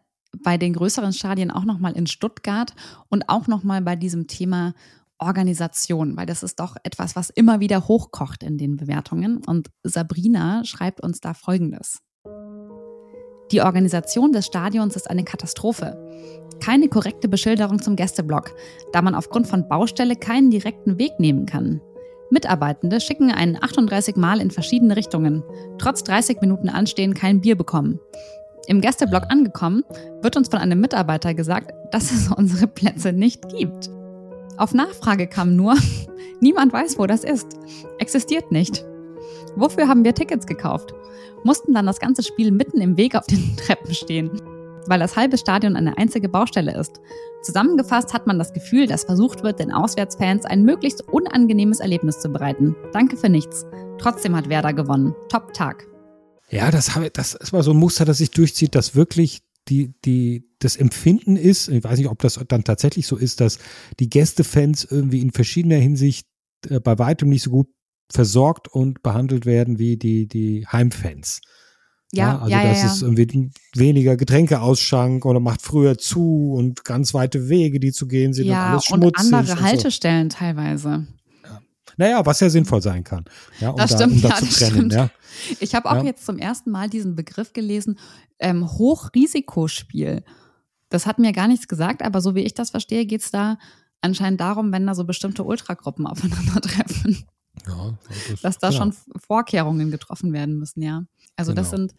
bei 0.43 0.57
den 0.57 0.73
größeren 0.73 1.13
Stadien 1.13 1.51
auch 1.51 1.65
nochmal 1.65 1.95
in 1.95 2.07
Stuttgart 2.07 2.73
und 3.09 3.29
auch 3.29 3.47
nochmal 3.47 3.81
bei 3.81 3.95
diesem 3.95 4.25
Thema 4.25 4.73
Organisation, 5.19 6.17
weil 6.17 6.25
das 6.25 6.41
ist 6.41 6.59
doch 6.59 6.75
etwas, 6.83 7.15
was 7.15 7.29
immer 7.29 7.59
wieder 7.59 7.87
hochkocht 7.87 8.41
in 8.41 8.57
den 8.57 8.77
Bewertungen. 8.77 9.37
Und 9.45 9.69
Sabrina 9.83 10.63
schreibt 10.65 11.01
uns 11.01 11.19
da 11.21 11.35
Folgendes. 11.35 11.99
Die 13.51 13.61
Organisation 13.61 14.31
des 14.31 14.45
Stadions 14.45 14.95
ist 14.95 15.09
eine 15.09 15.23
Katastrophe. 15.23 15.97
Keine 16.59 16.87
korrekte 16.87 17.27
Beschilderung 17.27 17.81
zum 17.81 17.95
Gästeblock, 17.95 18.55
da 18.91 19.01
man 19.01 19.15
aufgrund 19.15 19.47
von 19.47 19.67
Baustelle 19.67 20.15
keinen 20.15 20.49
direkten 20.49 20.97
Weg 20.97 21.19
nehmen 21.19 21.45
kann. 21.45 21.81
Mitarbeitende 22.29 22.99
schicken 22.99 23.31
einen 23.31 23.61
38 23.61 24.15
Mal 24.15 24.39
in 24.39 24.49
verschiedene 24.49 24.95
Richtungen, 24.95 25.43
trotz 25.77 26.03
30 26.03 26.41
Minuten 26.41 26.69
Anstehen 26.69 27.13
kein 27.13 27.41
Bier 27.41 27.55
bekommen. 27.55 27.99
Im 28.67 28.81
Gästeblock 28.81 29.25
angekommen, 29.29 29.83
wird 30.21 30.37
uns 30.37 30.47
von 30.47 30.59
einem 30.59 30.79
Mitarbeiter 30.79 31.33
gesagt, 31.33 31.71
dass 31.91 32.11
es 32.11 32.31
unsere 32.31 32.67
Plätze 32.67 33.11
nicht 33.11 33.49
gibt. 33.49 33.89
Auf 34.57 34.73
Nachfrage 34.73 35.27
kam 35.27 35.55
nur, 35.55 35.75
niemand 36.39 36.73
weiß, 36.73 36.97
wo 36.97 37.05
das 37.05 37.23
ist. 37.23 37.57
Existiert 37.99 38.51
nicht. 38.51 38.85
Wofür 39.55 39.87
haben 39.87 40.03
wir 40.03 40.13
Tickets 40.13 40.47
gekauft? 40.47 40.93
Mussten 41.43 41.73
dann 41.73 41.85
das 41.85 41.99
ganze 41.99 42.23
Spiel 42.23 42.51
mitten 42.51 42.81
im 42.81 42.97
Weg 42.97 43.15
auf 43.15 43.27
den 43.27 43.55
Treppen 43.57 43.93
stehen. 43.93 44.31
weil 44.87 44.99
das 44.99 45.15
halbe 45.15 45.37
Stadion 45.37 45.75
eine 45.75 45.97
einzige 45.97 46.27
Baustelle 46.27 46.77
ist. 46.77 46.99
Zusammengefasst 47.41 48.13
hat 48.13 48.27
man 48.27 48.37
das 48.37 48.53
Gefühl, 48.53 48.87
dass 48.87 49.03
versucht 49.03 49.43
wird, 49.43 49.59
den 49.59 49.71
Auswärtsfans 49.71 50.45
ein 50.45 50.63
möglichst 50.63 51.01
unangenehmes 51.07 51.79
Erlebnis 51.79 52.19
zu 52.19 52.29
bereiten. 52.29 52.75
Danke 52.91 53.15
für 53.15 53.29
nichts. 53.29 53.65
Trotzdem 53.97 54.35
hat 54.35 54.49
Werder 54.49 54.73
gewonnen. 54.73 55.15
Top-Tag. 55.29 55.87
Ja, 56.49 56.69
das, 56.71 56.99
das 57.13 57.33
ist 57.35 57.53
mal 57.53 57.63
so 57.63 57.71
ein 57.71 57.77
Muster, 57.77 58.05
das 58.05 58.17
sich 58.17 58.31
durchzieht, 58.31 58.75
dass 58.75 58.95
wirklich 58.95 59.41
die, 59.69 59.93
die, 60.03 60.49
das 60.59 60.75
Empfinden 60.75 61.37
ist, 61.37 61.69
ich 61.69 61.83
weiß 61.83 61.97
nicht, 61.97 62.09
ob 62.09 62.19
das 62.19 62.39
dann 62.47 62.63
tatsächlich 62.63 63.07
so 63.07 63.15
ist, 63.15 63.39
dass 63.39 63.59
die 63.99 64.09
Gästefans 64.09 64.83
irgendwie 64.83 65.21
in 65.21 65.31
verschiedener 65.31 65.77
Hinsicht 65.77 66.27
äh, 66.69 66.79
bei 66.79 66.99
weitem 66.99 67.29
nicht 67.29 67.43
so 67.43 67.51
gut 67.51 67.67
versorgt 68.11 68.67
und 68.67 69.03
behandelt 69.03 69.45
werden 69.45 69.79
wie 69.79 69.97
die, 69.97 70.27
die 70.27 70.65
Heimfans. 70.71 71.41
Ja, 72.11 72.25
ja, 72.25 72.39
also 72.39 72.51
ja, 72.51 72.63
das 72.63 72.81
ja, 72.81 72.85
ist 72.87 73.01
irgendwie 73.01 73.51
weniger 73.73 74.15
Getränkeausschank 74.15 75.25
oder 75.25 75.39
macht 75.39 75.63
früher 75.63 75.97
zu 75.97 76.53
und 76.53 76.85
ganz 76.85 77.15
weite 77.15 77.49
Wege, 77.49 77.79
die 77.79 77.91
zu 77.91 78.07
gehen 78.07 78.33
sind 78.33 78.45
ja, 78.45 78.65
und 78.65 78.71
alles 78.71 78.85
schmutzig. 78.85 79.25
Und 79.25 79.33
andere 79.33 79.57
und 79.57 79.63
Haltestellen 79.63 80.29
so. 80.29 80.37
teilweise. 80.37 81.07
Ja. 81.43 81.61
Naja, 81.97 82.23
was 82.23 82.39
ja 82.39 82.51
sinnvoll 82.51 82.83
sein 82.83 83.03
kann. 83.03 83.25
Ja, 83.59 83.71
um 83.71 83.77
das 83.77 83.91
da, 83.91 83.97
stimmt, 83.97 84.23
um 84.23 84.29
da 84.29 84.35
zu 84.35 84.45
trennen. 84.45 84.75
stimmt. 84.75 84.93
Ja. 84.93 85.09
Ich 85.59 85.73
habe 85.73 85.89
auch 85.89 86.03
jetzt 86.03 86.23
zum 86.23 86.37
ersten 86.37 86.69
Mal 86.69 86.87
diesen 86.87 87.15
Begriff 87.15 87.51
gelesen, 87.51 87.97
ähm, 88.37 88.71
Hochrisikospiel. 88.71 90.23
Das 90.89 91.07
hat 91.07 91.17
mir 91.17 91.31
gar 91.31 91.47
nichts 91.47 91.67
gesagt, 91.67 92.03
aber 92.03 92.21
so 92.21 92.35
wie 92.35 92.41
ich 92.41 92.53
das 92.53 92.69
verstehe, 92.69 93.07
geht 93.07 93.21
es 93.21 93.31
da 93.31 93.57
anscheinend 94.01 94.39
darum, 94.39 94.71
wenn 94.71 94.85
da 94.85 94.93
so 94.93 95.05
bestimmte 95.05 95.43
Ultragruppen 95.43 96.05
aufeinandertreffen, 96.05 97.25
Ja, 97.67 97.97
dass 98.41 98.57
da 98.57 98.69
genau. 98.69 98.79
schon 98.79 98.95
Vorkehrungen 99.17 99.91
getroffen 99.91 100.33
werden 100.33 100.57
müssen, 100.57 100.81
ja. 100.81 101.05
Also 101.35 101.53
das 101.53 101.71
Genau. 101.71 101.87
sind, 101.87 101.95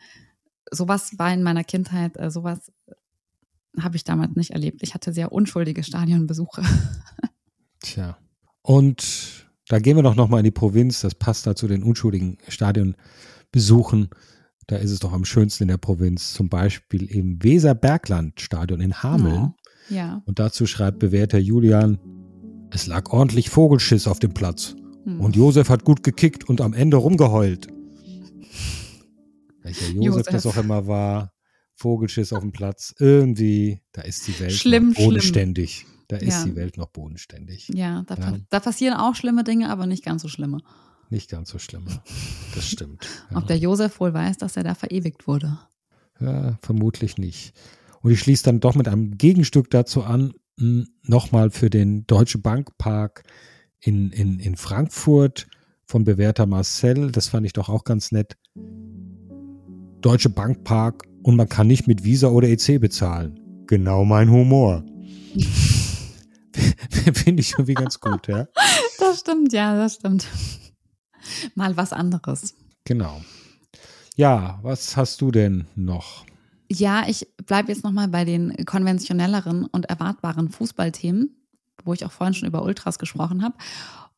sowas 0.70 1.18
war 1.18 1.32
in 1.32 1.42
meiner 1.42 1.64
Kindheit, 1.64 2.16
äh, 2.16 2.30
sowas 2.30 2.72
habe 3.80 3.96
ich 3.96 4.04
damals 4.04 4.36
nicht 4.36 4.50
erlebt. 4.50 4.82
Ich 4.82 4.94
hatte 4.94 5.12
sehr 5.12 5.32
unschuldige 5.32 5.82
Stadionbesuche. 5.82 6.62
Tja. 7.80 8.16
Und 8.62 9.46
da 9.68 9.78
gehen 9.78 9.96
wir 9.96 10.02
doch 10.02 10.14
nochmal 10.14 10.40
in 10.40 10.44
die 10.44 10.50
Provinz. 10.50 11.00
Das 11.00 11.14
passt 11.14 11.46
da 11.46 11.56
zu 11.56 11.66
den 11.66 11.82
unschuldigen 11.82 12.38
Stadionbesuchen. 12.48 14.10
Da 14.66 14.76
ist 14.76 14.90
es 14.90 15.00
doch 15.00 15.12
am 15.12 15.24
schönsten 15.24 15.64
in 15.64 15.68
der 15.68 15.76
Provinz. 15.76 16.32
Zum 16.34 16.48
Beispiel 16.48 17.04
im 17.04 17.42
Weserbergland-Stadion 17.42 18.80
in 18.80 19.02
Hameln. 19.02 19.54
Ja. 19.90 20.22
Und 20.24 20.38
dazu 20.38 20.66
schreibt 20.66 20.98
bewährter 21.00 21.38
Julian, 21.38 21.98
es 22.70 22.86
lag 22.86 23.10
ordentlich 23.10 23.50
Vogelschiss 23.50 24.06
auf 24.06 24.18
dem 24.18 24.32
Platz. 24.34 24.76
Hm. 25.04 25.20
Und 25.20 25.36
Josef 25.36 25.68
hat 25.68 25.84
gut 25.84 26.02
gekickt 26.02 26.48
und 26.48 26.60
am 26.60 26.72
Ende 26.72 26.96
rumgeheult. 26.96 27.68
Welcher 29.62 29.86
Josef, 29.88 30.04
Josef. 30.04 30.26
das 30.32 30.46
auch 30.46 30.56
immer 30.56 30.86
war. 30.86 31.32
Vogelschiss 31.76 32.32
auf 32.32 32.40
dem 32.40 32.52
Platz. 32.52 32.94
Irgendwie, 32.98 33.80
da 33.92 34.02
ist 34.02 34.26
die 34.28 34.38
Welt 34.38 34.52
Schlimm, 34.52 34.88
noch 34.90 34.94
schlimm. 34.96 35.06
bodenständig. 35.08 35.86
Da 36.08 36.16
ist 36.18 36.34
Ja. 36.34 36.44
die 36.44 36.54
Welt 36.56 36.76
noch 36.76 36.88
bodenständig. 36.90 37.68
Ja, 37.74 38.02
da, 38.06 38.14
Ja. 38.14 38.36
da 38.50 38.60
passieren 38.60 38.94
auch 38.96 39.14
schlimme 39.14 39.42
Dinge, 39.42 39.70
aber 39.70 39.86
nicht 39.86 40.04
ganz 40.04 40.22
so 40.22 40.28
schlimme. 40.28 40.58
Nicht 41.10 41.30
ganz 41.30 41.50
so 41.50 41.58
schlimm. 41.58 41.84
Das 42.54 42.68
stimmt. 42.68 43.06
Ob 43.34 43.46
der 43.46 43.58
Josef 43.58 43.98
wohl 44.00 44.12
weiß, 44.14 44.38
dass 44.38 44.56
er 44.56 44.62
da 44.64 44.74
verewigt 44.74 45.26
wurde. 45.26 45.58
Ja, 46.20 46.58
vermutlich 46.62 47.18
nicht. 47.18 47.54
Und 48.02 48.10
ich 48.12 48.20
schließe 48.20 48.44
dann 48.44 48.60
doch 48.60 48.74
mit 48.74 48.86
einem 48.86 49.16
Gegenstück 49.18 49.70
dazu 49.70 50.04
an, 50.04 50.34
mh, 50.58 50.84
nochmal 51.02 51.50
für 51.50 51.70
den 51.70 52.06
Deutsche 52.06 52.38
Bankpark 52.38 53.24
in, 53.84 54.10
in, 54.10 54.40
in 54.40 54.56
Frankfurt 54.56 55.46
von 55.86 56.04
bewährter 56.04 56.46
Marcel. 56.46 57.12
Das 57.12 57.28
fand 57.28 57.46
ich 57.46 57.52
doch 57.52 57.68
auch 57.68 57.84
ganz 57.84 58.12
nett. 58.12 58.36
Deutsche 60.00 60.30
Bankpark 60.30 61.04
und 61.22 61.36
man 61.36 61.48
kann 61.48 61.66
nicht 61.66 61.86
mit 61.86 62.04
Visa 62.04 62.28
oder 62.28 62.48
EC 62.48 62.80
bezahlen. 62.80 63.38
Genau 63.66 64.04
mein 64.04 64.30
Humor. 64.30 64.84
Finde 67.12 67.40
ich 67.40 67.52
irgendwie 67.52 67.74
ganz 67.74 68.00
gut, 68.00 68.28
ja. 68.28 68.46
Das 68.98 69.20
stimmt, 69.20 69.52
ja, 69.52 69.76
das 69.76 69.96
stimmt. 69.96 70.26
Mal 71.54 71.76
was 71.76 71.92
anderes. 71.92 72.54
Genau. 72.84 73.20
Ja, 74.16 74.58
was 74.62 74.96
hast 74.96 75.20
du 75.20 75.30
denn 75.30 75.66
noch? 75.74 76.24
Ja, 76.70 77.04
ich 77.06 77.26
bleibe 77.44 77.72
jetzt 77.72 77.84
nochmal 77.84 78.08
bei 78.08 78.24
den 78.24 78.54
konventionelleren 78.64 79.66
und 79.66 79.86
erwartbaren 79.86 80.48
Fußballthemen, 80.50 81.36
wo 81.84 81.92
ich 81.92 82.04
auch 82.04 82.12
vorhin 82.12 82.34
schon 82.34 82.48
über 82.48 82.62
Ultras 82.62 82.98
gesprochen 82.98 83.42
habe. 83.42 83.56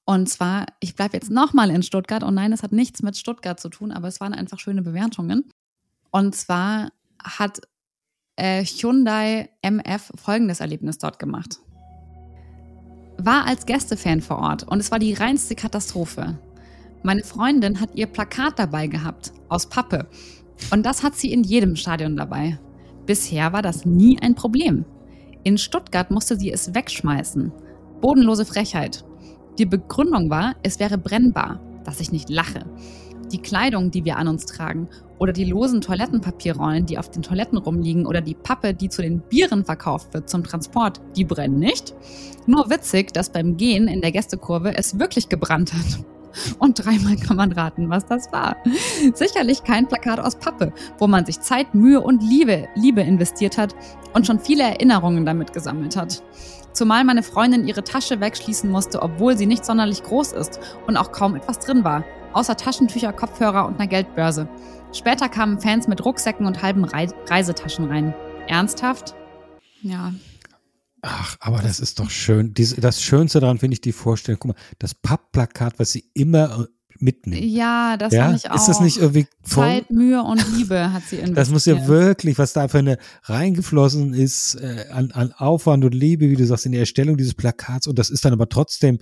Und 0.05 0.29
zwar, 0.29 0.67
ich 0.81 0.95
bleibe 0.95 1.15
jetzt 1.15 1.31
nochmal 1.31 1.71
in 1.71 1.83
Stuttgart. 1.83 2.23
Und 2.23 2.35
nein, 2.35 2.53
es 2.53 2.63
hat 2.63 2.73
nichts 2.73 3.03
mit 3.03 3.17
Stuttgart 3.17 3.59
zu 3.59 3.69
tun, 3.69 3.93
aber 3.93 4.09
es 4.09 4.21
waren 4.21 4.35
einfach 4.35 4.61
schöne 4.61 4.83
Bewertungen. 4.83 5.51
Und 6.11 6.35
zwar 6.35 6.91
hat 7.23 7.61
äh, 8.37 8.65
Hyundai 8.65 9.51
MF 9.63 10.13
folgendes 10.15 10.61
Erlebnis 10.61 10.99
dort 10.99 11.19
gemacht. 11.19 11.59
War 13.19 13.47
als 13.47 13.67
Gästefan 13.67 14.21
vor 14.21 14.39
Ort 14.39 14.63
und 14.63 14.79
es 14.79 14.91
war 14.91 14.99
die 14.99 15.15
reinste 15.15 15.55
Katastrophe. 15.55 16.39
Meine 17.03 17.25
Freundin 17.25 17.81
hat 17.81 17.95
ihr 17.95 18.07
Plakat 18.07 18.59
dabei 18.59 18.87
gehabt, 18.87 19.33
aus 19.49 19.69
Pappe. 19.69 20.07
Und 20.71 20.85
das 20.85 21.03
hat 21.03 21.17
sie 21.17 21.33
in 21.33 21.43
jedem 21.43 21.77
Stadion 21.77 22.17
dabei. 22.17 22.59
Bisher 23.07 23.53
war 23.53 23.63
das 23.63 23.85
nie 23.85 24.21
ein 24.21 24.35
Problem. 24.35 24.85
In 25.47 25.59
Stuttgart 25.59 26.11
musste 26.11 26.37
sie 26.37 26.51
es 26.51 26.75
wegschmeißen. 26.75 27.53
Bodenlose 28.01 28.45
Frechheit. 28.45 29.05
Die 29.61 29.65
Begründung 29.65 30.29
war, 30.29 30.57
es 30.65 30.81
wäre 30.81 30.99
brennbar, 30.99 31.61
dass 31.85 32.01
ich 32.01 32.11
nicht 32.11 32.29
lache. 32.29 32.67
Die 33.31 33.39
Kleidung, 33.39 33.93
die 33.93 34.05
wir 34.05 34.17
an 34.17 34.27
uns 34.27 34.47
tragen, 34.47 34.89
oder 35.21 35.33
die 35.33 35.45
losen 35.45 35.81
Toilettenpapierrollen, 35.81 36.87
die 36.87 36.99
auf 36.99 37.13
den 37.13 37.23
Toiletten 37.23 37.59
rumliegen, 37.59 38.07
oder 38.07 38.23
die 38.23 38.35
Pappe, 38.35 38.75
die 38.75 38.89
zu 38.89 39.03
den 39.03 39.21
Bieren 39.21 39.65
verkauft 39.65 40.13
wird 40.15 40.29
zum 40.29 40.43
Transport, 40.43 41.01
die 41.15 41.25
brennen 41.25 41.61
nicht. 41.61 41.95
Nur 42.47 42.69
witzig, 42.69 43.13
dass 43.13 43.31
beim 43.31 43.57
Gehen 43.57 43.87
in 43.87 44.01
der 44.01 44.11
Gästekurve 44.11 44.77
es 44.77 44.99
wirklich 44.99 45.29
gebrannt 45.29 45.73
hat. 45.73 46.05
Und 46.59 46.85
dreimal 46.85 47.17
kann 47.17 47.37
man 47.37 47.53
raten, 47.53 47.91
was 47.91 48.07
das 48.07 48.33
war. 48.33 48.57
Sicherlich 49.15 49.65
kein 49.65 49.87
Plakat 49.87 50.21
aus 50.21 50.37
Pappe, 50.37 50.73
wo 50.99 51.07
man 51.07 51.27
sich 51.27 51.41
Zeit, 51.41 51.75
Mühe 51.75 52.01
und 52.01 52.23
Liebe, 52.23 52.69
Liebe 52.75 53.01
investiert 53.01 53.59
hat 53.59 53.75
und 54.13 54.27
schon 54.27 54.41
viele 54.41 54.65
Erinnerungen 54.65 55.27
damit 55.27 55.53
gesammelt 55.53 55.97
hat. 55.97 56.23
Zumal 56.73 57.05
meine 57.05 57.23
Freundin 57.23 57.67
ihre 57.67 57.85
Tasche 57.85 58.21
wegschließen 58.21 58.71
musste, 58.71 59.01
obwohl 59.01 59.37
sie 59.39 59.47
nicht 59.47 59.65
sonderlich 59.65 60.03
groß 60.03 60.33
ist 60.33 60.61
und 60.87 60.99
auch 60.99 61.11
kaum 61.11 61.35
etwas 61.35 61.59
drin 61.59 61.85
war, 61.85 62.05
außer 62.35 62.57
Taschentücher, 62.57 63.15
Kopfhörer 63.15 63.67
und 63.67 63.81
einer 63.81 63.89
Geldbörse. 63.89 64.47
Später 64.93 65.29
kamen 65.29 65.59
Fans 65.59 65.89
mit 65.89 66.05
Rucksäcken 66.05 66.47
und 66.47 66.63
halben 66.63 66.85
Rei 66.85 67.09
Reisetaschen 67.29 67.87
rein. 67.87 68.15
Ernsthaft? 68.47 69.15
Ja. 69.81 70.13
Ach, 71.09 71.37
aber 71.39 71.59
das 71.63 71.79
ist 71.79 72.01
doch 72.01 72.11
schön. 72.11 72.53
Dies, 72.53 72.75
das 72.75 73.01
Schönste 73.01 73.39
daran 73.39 73.59
finde 73.59 73.75
ich 73.75 73.81
die 73.81 73.93
Vorstellung. 73.93 74.41
Guck 74.41 74.55
mal, 74.55 74.61
das 74.81 74.93
Pappplakat, 74.93 75.79
was 75.79 75.93
sie 75.93 76.05
immer 76.15 76.63
äh, 76.63 76.65
mitnimmt. 76.99 77.45
Ja, 77.45 77.97
das 77.97 78.13
ja? 78.13 78.35
ich 78.35 78.51
auch. 78.51 78.57
Ist 78.57 78.67
das 78.67 78.81
nicht 78.81 78.97
irgendwie 78.97 79.29
toll? 79.49 79.65
Zeit, 79.65 79.91
Mühe 79.93 80.21
und 80.21 80.45
Liebe 80.57 80.93
hat 80.93 81.05
sie 81.05 81.17
investiert. 81.17 81.37
Das 81.37 81.51
muss 81.51 81.65
ja 81.65 81.87
wirklich, 81.87 82.39
was 82.39 82.55
da 82.55 82.67
für 82.67 82.79
eine 82.79 82.99
reingeflossen 83.23 84.15
ist 84.15 84.57
äh, 84.57 84.87
an, 84.91 85.13
an 85.13 85.33
Aufwand 85.33 85.85
und 85.85 85.95
Liebe, 85.95 86.29
wie 86.29 86.35
du 86.35 86.45
sagst, 86.45 86.67
in 86.67 86.73
die 86.73 86.79
Erstellung 86.79 87.17
dieses 87.17 87.35
Plakats. 87.35 87.87
Und 87.87 88.01
das 88.01 88.11
ist 88.11 88.25
dann 88.25 88.33
aber 88.33 88.49
trotzdem, 88.49 88.99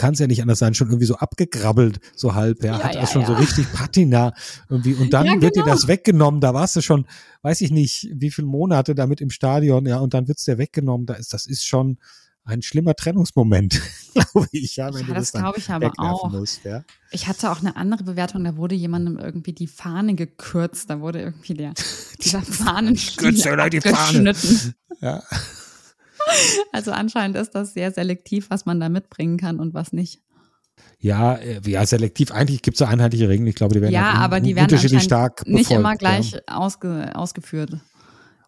kann 0.00 0.14
es 0.14 0.18
ja 0.18 0.26
nicht 0.26 0.40
anders 0.40 0.58
sein, 0.58 0.72
schon 0.72 0.88
irgendwie 0.88 1.04
so 1.04 1.16
abgegrabbelt, 1.16 2.00
so 2.16 2.34
halb. 2.34 2.64
Ja, 2.64 2.78
Ja, 2.78 2.84
hat 2.84 2.94
ja, 2.94 3.02
das 3.02 3.12
schon 3.12 3.26
so 3.26 3.32
ja. 3.32 3.38
richtig 3.38 3.70
Patina 3.70 4.32
irgendwie. 4.70 4.94
Und 4.94 5.12
dann 5.12 5.26
Ja, 5.26 5.32
wird 5.42 5.56
dir 5.56 5.62
genau. 5.62 5.74
das 5.74 5.88
weggenommen. 5.88 6.40
Da 6.40 6.54
warst 6.54 6.74
du 6.76 6.80
schon, 6.80 7.04
weiß 7.42 7.60
ich 7.60 7.70
nicht, 7.70 8.08
wie 8.14 8.30
viele 8.30 8.46
Monate 8.46 8.94
damit 8.94 9.20
im 9.20 9.28
Stadion. 9.28 9.84
Ja, 9.84 9.98
und 9.98 10.14
dann 10.14 10.26
wird's 10.26 10.44
dir 10.46 10.56
weggenommen. 10.56 11.04
Da 11.04 11.14
ist, 11.14 11.34
das 11.34 11.46
ist 11.46 11.66
schon 11.66 11.98
ein 12.44 12.62
schlimmer 12.62 12.94
Trennungsmoment, 12.96 13.78
glaube 14.14 14.48
ich. 14.52 14.76
Ja, 14.76 14.86
wenn 14.94 15.02
Ja, 15.02 15.06
du 15.08 15.12
das 15.14 15.32
das 15.32 15.42
glaube 15.42 15.58
ich 15.58 15.68
aber 15.68 15.92
auch. 15.98 16.30
musst. 16.30 16.64
Ja. 16.64 16.82
Ich 17.10 17.28
hatte 17.28 17.50
auch 17.50 17.60
eine 17.60 17.76
andere 17.76 18.02
Bewertung, 18.02 18.42
da 18.42 18.56
wurde 18.56 18.74
jemandem 18.74 19.18
irgendwie 19.18 19.52
die 19.52 19.66
Fahne 19.66 20.14
gekürzt, 20.14 20.88
da 20.88 21.00
wurde 21.00 21.20
irgendwie 21.20 21.52
der, 21.52 21.74
dieser 22.22 22.40
Fahnenstiel 22.40 23.38
abgeschnitten. 23.60 24.74
Ja. 25.02 25.22
Also 26.72 26.92
anscheinend 26.92 27.36
ist 27.36 27.54
das 27.54 27.74
sehr 27.74 27.90
selektiv, 27.90 28.50
was 28.50 28.66
man 28.66 28.80
da 28.80 28.88
mitbringen 28.88 29.36
kann 29.36 29.58
und 29.60 29.74
was 29.74 29.92
nicht. 29.92 30.20
Ja, 30.98 31.34
äh, 31.36 31.60
ja, 31.66 31.84
selektiv. 31.84 32.30
Eigentlich 32.32 32.62
gibt 32.62 32.76
es 32.76 32.78
da 32.78 32.88
einheitliche 32.88 33.28
Regeln. 33.28 33.46
Ich 33.46 33.54
glaube, 33.54 33.74
die 33.74 33.80
werden 33.82 33.92
Ja, 33.92 34.10
un- 34.12 34.16
aber 34.18 34.40
die 34.40 34.54
werden 34.56 34.64
unterschiedlich 34.66 35.02
stark 35.02 35.46
Nicht 35.46 35.68
befolgt, 35.68 35.80
immer 35.80 35.90
ja. 35.90 35.96
gleich 35.96 36.36
ausge, 36.48 37.10
ausgeführt. 37.14 37.72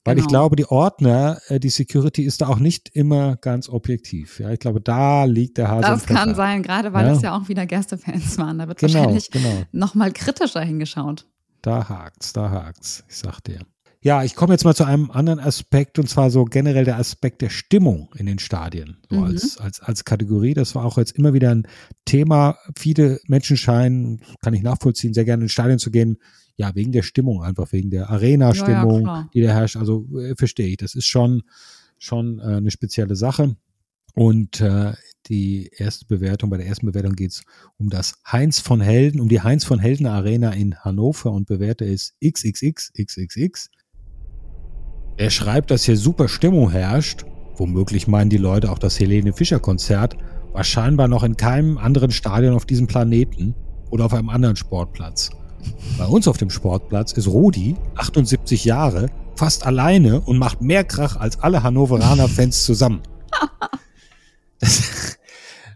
Weil 0.04 0.16
ich 0.18 0.22
Genau. 0.26 0.30
glaube, 0.40 0.56
die 0.56 0.64
Ordner, 0.66 1.38
äh, 1.48 1.60
die 1.60 1.68
Security 1.70 2.22
ist 2.24 2.40
da 2.40 2.48
auch 2.48 2.58
nicht 2.58 2.88
immer 2.94 3.36
ganz 3.36 3.68
objektiv. 3.68 4.40
Ja, 4.40 4.50
ich 4.50 4.58
glaube, 4.58 4.80
da 4.80 5.24
liegt 5.24 5.58
der 5.58 5.68
Hase 5.68 5.86
im 5.88 5.92
Das 5.94 6.06
kann 6.06 6.34
sein, 6.34 6.62
gerade 6.62 6.92
weil 6.92 7.06
Ja. 7.06 7.12
das 7.12 7.22
ja 7.22 7.36
auch 7.36 7.48
wieder 7.48 7.66
Gästefans 7.66 8.36
waren. 8.38 8.58
Da 8.58 8.66
wird 8.66 8.78
Genau, 8.78 8.94
wahrscheinlich 8.94 9.30
genau. 9.30 9.62
nochmal 9.72 10.12
kritischer 10.12 10.62
hingeschaut. 10.62 11.26
Da 11.60 11.88
hakt's, 11.88 12.32
da 12.32 12.50
hakt's. 12.50 13.04
Ich 13.08 13.16
sag 13.18 13.40
dir. 13.44 13.60
Ja, 14.04 14.24
ich 14.24 14.34
komme 14.34 14.52
jetzt 14.54 14.64
mal 14.64 14.74
zu 14.74 14.84
einem 14.84 15.12
anderen 15.12 15.38
Aspekt 15.38 15.98
und 16.00 16.08
zwar 16.08 16.30
so 16.30 16.44
generell 16.44 16.84
der 16.84 16.98
Aspekt 16.98 17.40
der 17.40 17.50
Stimmung 17.50 18.10
in 18.16 18.26
den 18.26 18.40
Stadien. 18.40 18.96
So 19.08 19.16
Mhm. 19.16 19.22
als, 19.24 19.58
als, 19.58 19.80
als 19.80 20.04
Kategorie. 20.04 20.54
Das 20.54 20.74
war 20.74 20.84
auch 20.84 20.98
jetzt 20.98 21.12
immer 21.12 21.34
wieder 21.34 21.50
ein 21.54 21.68
Thema. 22.04 22.56
Viele 22.76 23.20
Menschen 23.28 23.56
scheinen, 23.56 24.20
kann 24.40 24.54
ich 24.54 24.62
nachvollziehen, 24.62 25.14
sehr 25.14 25.24
gerne 25.24 25.44
ins 25.44 25.52
Stadion 25.52 25.78
zu 25.78 25.90
gehen. 25.90 26.18
ja, 26.56 26.74
wegen 26.74 26.92
der 26.92 27.02
Stimmung 27.02 27.42
einfach, 27.42 27.72
wegen 27.72 27.90
der 27.90 28.10
Arena-Stimmung, 28.10 29.06
Ja, 29.06 29.14
ja, 29.20 29.30
die 29.32 29.40
da 29.40 29.52
herrscht. 29.52 29.76
Also 29.76 30.06
äh, 30.18 30.34
verstehe 30.36 30.66
ich. 30.68 30.76
Das 30.76 30.94
ist 30.94 31.06
schon, 31.06 31.42
schon 31.98 32.40
äh, 32.40 32.42
eine 32.42 32.70
spezielle 32.70 33.16
Sache. 33.16 33.56
Und 34.14 34.60
äh, 34.60 34.92
die 35.28 35.70
erste 35.74 36.04
Bewertung, 36.06 36.50
bei 36.50 36.58
der 36.58 36.66
ersten 36.66 36.86
Bewertung 36.86 37.14
geht 37.14 37.30
es 37.30 37.42
um 37.78 37.88
das 37.88 38.16
Heinz 38.30 38.58
von 38.60 38.80
Helden, 38.82 39.20
um 39.20 39.28
die 39.30 39.40
Heinz 39.40 39.64
von 39.64 39.78
Helden 39.78 40.06
Arena 40.06 40.50
in 40.52 40.76
Hannover 40.76 41.30
und 41.32 41.46
Bewerter 41.48 41.86
ist 41.86 42.14
XXXXXX. 42.22 43.70
Er 45.16 45.30
schreibt, 45.30 45.70
dass 45.70 45.84
hier 45.84 45.96
super 45.96 46.28
Stimmung 46.28 46.70
herrscht. 46.70 47.24
Womöglich 47.56 48.08
meinen 48.08 48.30
die 48.30 48.38
Leute 48.38 48.70
auch 48.70 48.78
das 48.78 48.98
Helene 48.98 49.32
Fischer 49.32 49.60
Konzert. 49.60 50.16
War 50.52 50.64
scheinbar 50.64 51.08
noch 51.08 51.22
in 51.22 51.36
keinem 51.36 51.78
anderen 51.78 52.10
Stadion 52.10 52.54
auf 52.54 52.66
diesem 52.66 52.86
Planeten 52.86 53.54
oder 53.90 54.06
auf 54.06 54.14
einem 54.14 54.30
anderen 54.30 54.56
Sportplatz. 54.56 55.30
Bei 55.98 56.06
uns 56.06 56.26
auf 56.26 56.38
dem 56.38 56.50
Sportplatz 56.50 57.12
ist 57.12 57.28
Rudi, 57.28 57.76
78 57.96 58.64
Jahre, 58.64 59.06
fast 59.36 59.66
alleine 59.66 60.20
und 60.20 60.38
macht 60.38 60.60
mehr 60.62 60.84
Krach 60.84 61.16
als 61.16 61.38
alle 61.40 61.62
Hannoveraner 61.62 62.28
Fans 62.28 62.64
zusammen. 62.64 63.02
Das, 64.64 65.18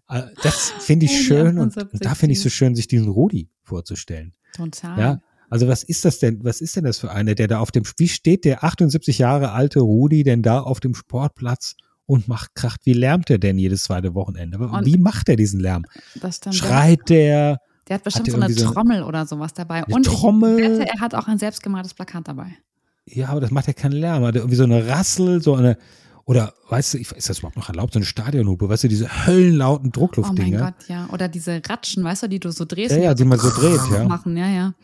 äh, 0.08 0.22
das 0.44 0.72
finde 0.78 1.06
ich 1.06 1.26
schön 1.26 1.58
und, 1.58 1.70
78, 1.76 1.92
und 1.92 2.04
da 2.04 2.14
finde 2.14 2.34
ich 2.34 2.40
so 2.40 2.48
schön, 2.48 2.76
sich 2.76 2.86
diesen 2.86 3.08
Rudi 3.08 3.50
vorzustellen. 3.64 4.32
Total. 4.54 5.00
Ja, 5.00 5.20
also 5.50 5.68
was 5.68 5.82
ist 5.82 6.04
das 6.04 6.18
denn? 6.18 6.44
Was 6.44 6.60
ist 6.60 6.76
denn 6.76 6.84
das 6.84 6.98
für 6.98 7.10
einer, 7.10 7.34
der 7.34 7.48
da 7.48 7.58
auf 7.60 7.70
dem, 7.70 7.84
wie 7.98 8.08
steht 8.08 8.44
der 8.44 8.64
78 8.64 9.18
Jahre 9.18 9.52
alte 9.52 9.80
Rudi 9.80 10.22
denn 10.22 10.42
da 10.42 10.60
auf 10.60 10.80
dem 10.80 10.94
Sportplatz 10.94 11.74
und 12.06 12.28
macht 12.28 12.54
Kracht? 12.54 12.80
Wie 12.84 12.92
lärmt 12.92 13.30
er 13.30 13.38
denn 13.38 13.58
jedes 13.58 13.84
zweite 13.84 14.14
Wochenende? 14.14 14.58
Und- 14.58 14.86
wie 14.86 14.98
macht 14.98 15.28
er 15.28 15.36
diesen 15.36 15.60
Lärm? 15.60 15.84
Schreit 16.50 17.08
der? 17.08 17.58
Der 17.88 17.94
hat 17.96 18.04
bestimmt 18.04 18.28
Hat 18.28 18.34
so 18.34 18.40
eine 18.40 18.52
so 18.52 18.72
Trommel 18.72 19.02
oder 19.04 19.26
sowas 19.26 19.54
dabei. 19.54 19.84
Eine 19.84 19.94
Und 19.94 20.06
Trommel? 20.06 20.56
wette, 20.58 20.88
er 20.92 21.00
hat 21.00 21.14
auch 21.14 21.28
ein 21.28 21.38
selbstgemaltes 21.38 21.94
Plakat 21.94 22.26
dabei. 22.26 22.48
Ja, 23.06 23.28
aber 23.28 23.40
das 23.40 23.52
macht 23.52 23.68
ja 23.68 23.72
keinen 23.72 23.92
Lärm. 23.92 24.24
Hat 24.24 24.34
er 24.34 24.40
irgendwie 24.40 24.56
so 24.56 24.64
eine 24.64 24.88
Rassel, 24.88 25.40
so 25.40 25.54
eine, 25.54 25.78
oder 26.24 26.52
weißt 26.68 26.94
du, 26.94 26.98
ist 26.98 27.28
das 27.28 27.38
überhaupt 27.38 27.56
noch 27.56 27.68
erlaubt, 27.68 27.92
so 27.92 28.00
eine 28.00 28.06
Stadionhupe, 28.06 28.68
weißt 28.68 28.82
du, 28.84 28.88
diese 28.88 29.26
höllenlauten 29.26 29.84
Oh 29.84 29.86
mein 29.86 29.92
Druckluftdinger? 29.92 30.58
Gott, 30.58 30.88
ja. 30.88 31.08
Oder 31.12 31.28
diese 31.28 31.62
Ratschen, 31.64 32.02
weißt 32.02 32.24
du, 32.24 32.28
die 32.28 32.40
du 32.40 32.50
so 32.50 32.64
drehst. 32.64 32.90
Ja, 32.96 32.98
ja, 33.02 33.14
die 33.14 33.24
man 33.24 33.38
so 33.38 33.50
dreht, 33.50 33.78
ja. 33.92 34.08
Machen, 34.08 34.36
ja, 34.36 34.48
ja. 34.48 34.74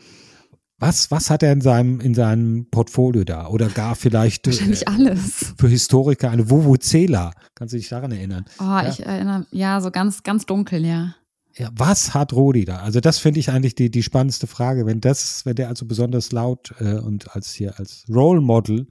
Was, 0.82 1.10
was 1.10 1.30
hat 1.30 1.42
er 1.42 1.52
in 1.52 1.60
seinem, 1.60 2.00
in 2.00 2.12
seinem 2.14 2.66
Portfolio 2.70 3.24
da? 3.24 3.46
Oder 3.48 3.68
gar 3.68 3.94
vielleicht 3.94 4.46
Wahrscheinlich 4.46 4.82
äh, 4.82 4.90
alles. 4.90 5.54
für 5.56 5.68
Historiker 5.68 6.30
eine 6.30 6.50
Vuvuzela. 6.50 7.32
Kannst 7.54 7.72
du 7.72 7.78
dich 7.78 7.88
daran 7.88 8.12
erinnern? 8.12 8.44
Oh, 8.60 8.80
ich 8.88 9.04
erinnere, 9.06 9.46
ja, 9.52 9.80
so 9.80 9.90
ganz, 9.90 10.22
ganz 10.22 10.44
dunkel, 10.44 10.84
ja. 10.84 11.14
Ja, 11.54 11.68
was 11.76 12.14
hat 12.14 12.32
Rodi 12.32 12.64
da? 12.64 12.78
Also 12.78 13.00
das 13.00 13.18
finde 13.18 13.38
ich 13.40 13.50
eigentlich 13.50 13.74
die, 13.74 13.90
die 13.90 14.02
spannendste 14.02 14.46
Frage, 14.46 14.86
wenn 14.86 15.00
das, 15.00 15.44
wenn 15.46 15.54
der 15.54 15.68
also 15.68 15.84
besonders 15.86 16.32
laut 16.32 16.74
äh, 16.80 16.94
und 16.94 17.34
als 17.36 17.52
hier 17.52 17.78
als 17.78 18.04
Role 18.08 18.40
Model 18.40 18.86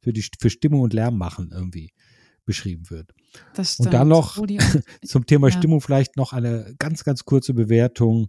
für 0.00 0.12
die 0.14 0.24
für 0.40 0.48
Stimmung 0.50 0.80
und 0.80 0.94
Lärm 0.94 1.18
machen 1.18 1.50
irgendwie 1.52 1.90
beschrieben 2.46 2.88
wird. 2.90 3.12
Das 3.54 3.74
stimmt. 3.74 3.88
Und 3.88 3.92
dann 3.94 4.08
noch 4.08 4.38
und- 4.38 4.50
Zum 5.04 5.26
Thema 5.26 5.48
Ja. 5.48 5.52
Stimmung 5.58 5.80
vielleicht 5.82 6.16
noch 6.16 6.32
eine 6.32 6.74
ganz, 6.78 7.04
ganz 7.04 7.24
kurze 7.24 7.52
Bewertung. 7.52 8.28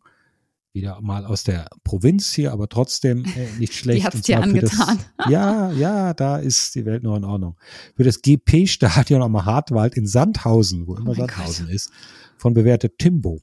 Wieder 0.77 1.01
mal 1.01 1.25
aus 1.25 1.43
der 1.43 1.67
Provinz 1.84 2.31
hier, 2.34 2.51
aber 2.53 2.69
trotzdem 2.69 3.25
äh, 3.25 3.48
nicht 3.60 3.74
schlecht. 3.74 4.05
hat's 4.05 4.15
Und 4.17 4.27
dir 4.27 4.38
zwar 4.38 4.48
für 4.48 4.60
das- 4.60 4.79
angetan. 4.79 5.05
Ja, 5.31 5.72
ja, 5.72 6.13
da 6.13 6.38
ist 6.38 6.75
die 6.75 6.86
Welt 6.86 7.01
noch 7.01 7.15
in 7.17 7.24
Ordnung. 7.24 7.55
Für 7.96 8.03
das 8.03 8.22
GP-Stadion 8.22 9.24
am 9.24 9.43
Hartwald 9.43 9.96
in 9.98 10.05
Sandhausen, 10.05 10.86
wo 10.88 10.96
immer 10.96 11.12
Oh 11.12 11.15
mein 11.17 11.27
Sandhausen 11.27 11.67
ist, 11.69 11.89
von 12.38 12.53
Bewerter 12.53 12.89
Timbo. 12.96 13.39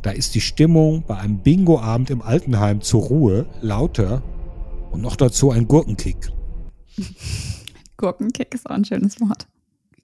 Da 0.00 0.10
ist 0.12 0.34
die 0.34 0.40
Stimmung 0.40 1.04
bei 1.06 1.18
einem 1.18 1.42
Bingo-Abend 1.42 2.08
im 2.08 2.22
Altenheim 2.22 2.80
zur 2.80 3.02
Ruhe 3.02 3.46
lauter 3.60 4.22
und 4.90 5.02
noch 5.02 5.16
dazu 5.16 5.50
ein 5.50 5.68
Gurkenkick. 5.68 6.32
Gurkenkick 7.98 8.54
ist 8.54 8.68
auch 8.68 8.74
ein 8.74 8.84
schönes 8.84 9.20
Wort. 9.20 9.46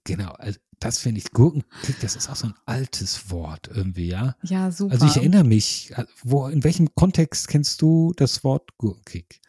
Genau, 0.04 0.30
also 0.32 0.58
das 0.80 0.98
finde 0.98 1.18
ich, 1.20 1.32
Gurkenkick, 1.32 2.00
das 2.00 2.16
ist 2.16 2.28
auch 2.30 2.36
so 2.36 2.46
ein 2.48 2.54
altes 2.66 3.30
Wort 3.30 3.68
irgendwie, 3.72 4.08
ja. 4.08 4.36
Ja, 4.42 4.70
super. 4.70 4.92
Also 4.94 5.06
ich 5.06 5.16
erinnere 5.16 5.44
mich, 5.44 5.92
wo, 6.22 6.46
in 6.46 6.62
welchem 6.64 6.94
Kontext 6.94 7.48
kennst 7.48 7.82
du 7.82 8.12
das 8.16 8.44
Wort 8.44 8.76
Gurkenkick? 8.78 9.40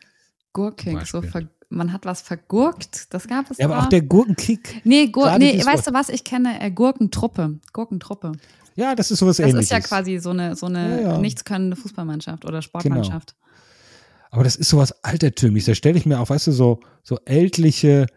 Gurkick, 0.54 1.06
so 1.06 1.22
ver 1.22 1.48
man 1.72 1.94
hat 1.94 2.06
was 2.06 2.22
vergurkt. 2.22 3.14
Das 3.14 3.28
gab 3.28 3.52
es 3.52 3.60
Ja, 3.60 3.66
aber 3.66 3.76
da. 3.76 3.82
auch 3.84 3.90
der 3.90 4.02
Gurkenkick. 4.02 4.82
Nee, 4.86 5.08
Gur 5.10 5.38
nee 5.38 5.64
weißt 5.64 5.86
du 5.86 5.94
was? 5.94 6.10
Ich 6.10 6.24
kenne 6.24 6.60
äh, 6.62 6.72
Gurkentruppe. 6.72 7.60
Gurkentruppe. 7.74 8.32
Ja, 8.76 8.96
das 8.96 9.12
ist 9.12 9.20
sowas 9.20 9.38
Das 9.38 9.46
ähnliches. 9.46 9.66
ist 9.66 9.72
ja 9.72 9.80
quasi 9.80 10.18
so 10.18 10.32
eine, 10.32 10.56
so 10.56 10.66
eine 10.66 11.02
Ja, 11.04 11.12
ja. 11.12 11.18
nichtskönnende 11.20 11.76
Fußballmannschaft 11.76 12.46
oder 12.46 12.64
Sportmannschaft. 12.64 13.36
Aber 14.32 14.44
das 14.44 14.56
ist 14.56 14.70
sowas 14.70 15.04
Altertümliches. 15.04 15.68
Da 15.68 15.76
stelle 15.76 15.98
ich 16.00 16.06
mir 16.08 16.20
auch, 16.20 16.30
weißt 16.30 16.48
du, 16.48 16.52
so, 16.52 16.80
so 17.04 17.20
ältliche 17.26 18.08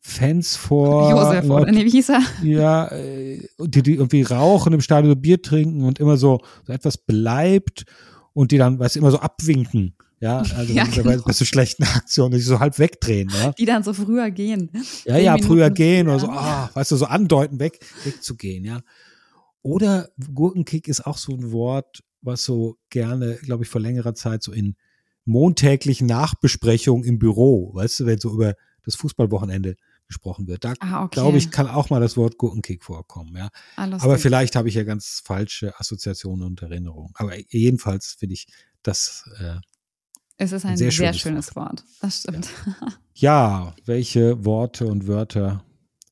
Fans 0.00 0.56
vor. 0.56 1.10
Josef, 1.10 1.44
oder? 1.44 1.60
Leute, 1.60 1.72
Nee, 1.72 1.84
wie 1.84 1.90
hieß 1.90 2.08
er? 2.10 2.22
Ja, 2.42 2.88
äh, 2.88 3.40
die, 3.60 3.82
die 3.82 3.94
irgendwie 3.94 4.22
rauchen 4.22 4.72
im 4.72 4.80
Stadion, 4.80 5.20
Bier 5.20 5.42
trinken 5.42 5.82
und 5.82 5.98
immer 5.98 6.16
so, 6.16 6.40
so 6.66 6.72
etwas 6.72 6.96
bleibt 6.98 7.84
und 8.32 8.52
die 8.52 8.58
dann, 8.58 8.78
weißt 8.78 8.94
du, 8.96 9.00
immer 9.00 9.10
so 9.10 9.18
abwinken. 9.18 9.94
Ja, 10.20 10.38
also 10.56 10.72
Ja, 10.72 10.84
bei, 10.84 10.90
genau. 11.02 11.22
bei 11.24 11.32
so 11.32 11.44
schlechten 11.44 11.84
Aktionen, 11.84 12.32
die 12.32 12.40
so 12.40 12.58
halb 12.60 12.78
wegdrehen. 12.78 13.30
Ja, 13.30 13.52
Die 13.52 13.64
dann 13.66 13.82
so 13.82 13.92
früher 13.92 14.30
gehen. 14.30 14.70
ja, 15.04 15.16
ja 15.18 15.32
Minuten 15.34 15.46
früher 15.48 15.70
gehen 15.70 16.08
oder 16.08 16.20
so, 16.20 16.28
ah, 16.28 16.70
weißt 16.74 16.92
du, 16.92 16.96
so 16.96 17.06
andeuten, 17.06 17.58
weg, 17.58 17.80
wegzugehen, 18.04 18.64
ja. 18.64 18.80
Oder 19.62 20.08
Gurkenkick 20.32 20.88
ist 20.88 21.06
auch 21.06 21.18
so 21.18 21.32
ein 21.32 21.52
Wort, 21.52 22.02
was 22.22 22.44
so 22.44 22.76
gerne, 22.90 23.36
glaube 23.42 23.64
ich, 23.64 23.68
vor 23.68 23.80
längerer 23.80 24.14
Zeit 24.14 24.42
so 24.42 24.52
in 24.52 24.76
montäglichen 25.24 26.06
Nachbesprechungen 26.06 27.04
im 27.04 27.18
Büro, 27.18 27.74
weißt 27.74 28.00
du, 28.00 28.06
wenn 28.06 28.18
so 28.18 28.32
über 28.32 28.54
das 28.84 28.94
Fußballwochenende 28.94 29.76
gesprochen 30.08 30.48
wird. 30.48 30.64
Da, 30.64 30.74
Ah, 30.80 31.04
okay. 31.04 31.20
glaube 31.20 31.38
ich, 31.38 31.50
kann 31.50 31.68
auch 31.68 31.90
mal 31.90 32.00
das 32.00 32.16
Wort 32.16 32.38
Gurkenkick 32.38 32.82
vorkommen, 32.82 33.36
ja. 33.36 33.48
Ah. 33.76 33.88
Aber 34.00 34.18
vielleicht 34.18 34.56
habe 34.56 34.68
ich 34.68 34.74
ja 34.74 34.82
ganz 34.82 35.22
falsche 35.24 35.78
Assoziationen 35.78 36.44
und 36.44 36.62
Erinnerungen. 36.62 37.12
Aber 37.14 37.32
jedenfalls 37.50 38.16
finde 38.18 38.34
ich 38.34 38.48
das, 38.82 39.30
äh, 39.38 39.56
es 40.38 40.52
ist 40.52 40.64
ein 40.64 40.72
ein 40.72 40.76
sehr 40.76 40.90
sehr, 40.90 41.12
schönes 41.12 41.20
schönes 41.20 41.56
Wort. 41.56 41.84
Das 42.00 42.20
stimmt. 42.20 42.48
ja, 43.14 43.74
welche 43.84 44.44
Worte 44.44 44.86
und 44.86 45.06
Wörter 45.06 45.64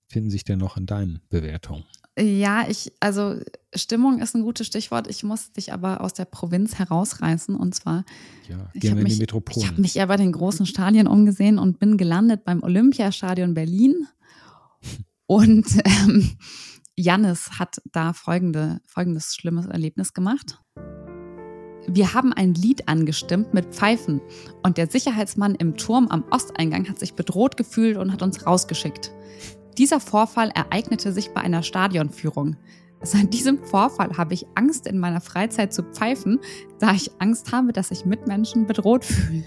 finden 0.09 0.31
sich 0.31 0.45
denn 0.45 0.59
noch 0.59 0.77
in 0.77 0.87
deinen 0.87 1.21
Bewertungen? 1.29 1.85
Ja, 2.19 2.67
ich, 2.69 2.93
also 3.01 3.41
Stimmung 3.79 4.21
ist 4.21 4.35
ein 4.35 4.43
gutes 4.43 4.67
Stichwort. 4.67 5.07
Ich 5.09 5.23
muss 5.23 5.53
dich 5.53 5.73
aber 5.73 6.01
aus 6.01 6.15
der 6.15 6.25
Provinz 6.25 6.79
herausreißen. 6.79 7.55
Und 7.57 7.75
zwar, 7.75 8.05
Ja, 8.49 8.71
ich 8.75 8.85
habe 8.85 8.85
wir 8.85 8.91
in 8.91 8.97
die 8.97 9.03
mich, 9.03 9.13
ich 9.15 9.21
Metropolen. 9.21 9.69
hab 9.69 9.79
mich 9.79 9.95
ja 9.95 10.07
bei 10.07 10.17
den 10.17 10.33
großen 10.33 10.67
Stadien 10.67 11.07
umgesehen 11.07 11.59
und 11.59 11.79
bin 11.79 11.97
gelandet 11.97 12.45
beim 12.45 12.63
Olympiastadion 12.63 13.55
Berlin. 13.55 13.95
Und 15.29 15.67
ähm, 15.85 16.37
Jannis 16.95 17.59
hat 17.59 17.83
da 17.91 18.13
folgende, 18.13 18.81
folgendes 18.87 19.35
schlimmes 19.35 19.67
Erlebnis 19.67 20.15
gemacht. 20.15 20.61
Wir 21.89 22.15
haben 22.15 22.33
ein 22.33 22.55
Lied 22.55 22.89
angestimmt 22.89 23.55
mit 23.55 23.75
Pfeifen 23.75 24.21
und 24.63 24.77
der 24.77 24.89
Sicherheitsmann 24.89 25.55
im 25.55 25.77
Turm 25.77 26.09
am 26.09 26.25
Osteingang 26.31 26.89
hat 26.89 26.99
sich 26.99 27.15
bedroht 27.15 27.57
gefühlt 27.57 27.97
und 27.97 28.13
hat 28.13 28.23
uns 28.23 28.47
rausgeschickt. 28.47 29.13
Dieser 29.79 30.01
Vorfall 30.01 30.51
ereignete 30.51 31.13
sich 31.13 31.31
bei 31.31 31.43
einer 31.43 31.63
Stadionführung. 31.63 32.57
Seit 33.03 33.33
diesem 33.33 33.63
Vorfall 33.63 34.17
habe 34.17 34.35
ich 34.35 34.47
Angst 34.55 34.87
in 34.87 34.99
meiner 34.99 35.21
Freizeit 35.21 35.73
zu 35.73 35.83
pfeifen, 35.83 36.41
da 36.79 36.93
ich 36.93 37.11
Angst 37.21 37.53
habe, 37.53 37.73
dass 37.73 37.89
sich 37.89 38.05
Mitmenschen 38.05 38.67
bedroht 38.67 39.05
fühlen. 39.05 39.45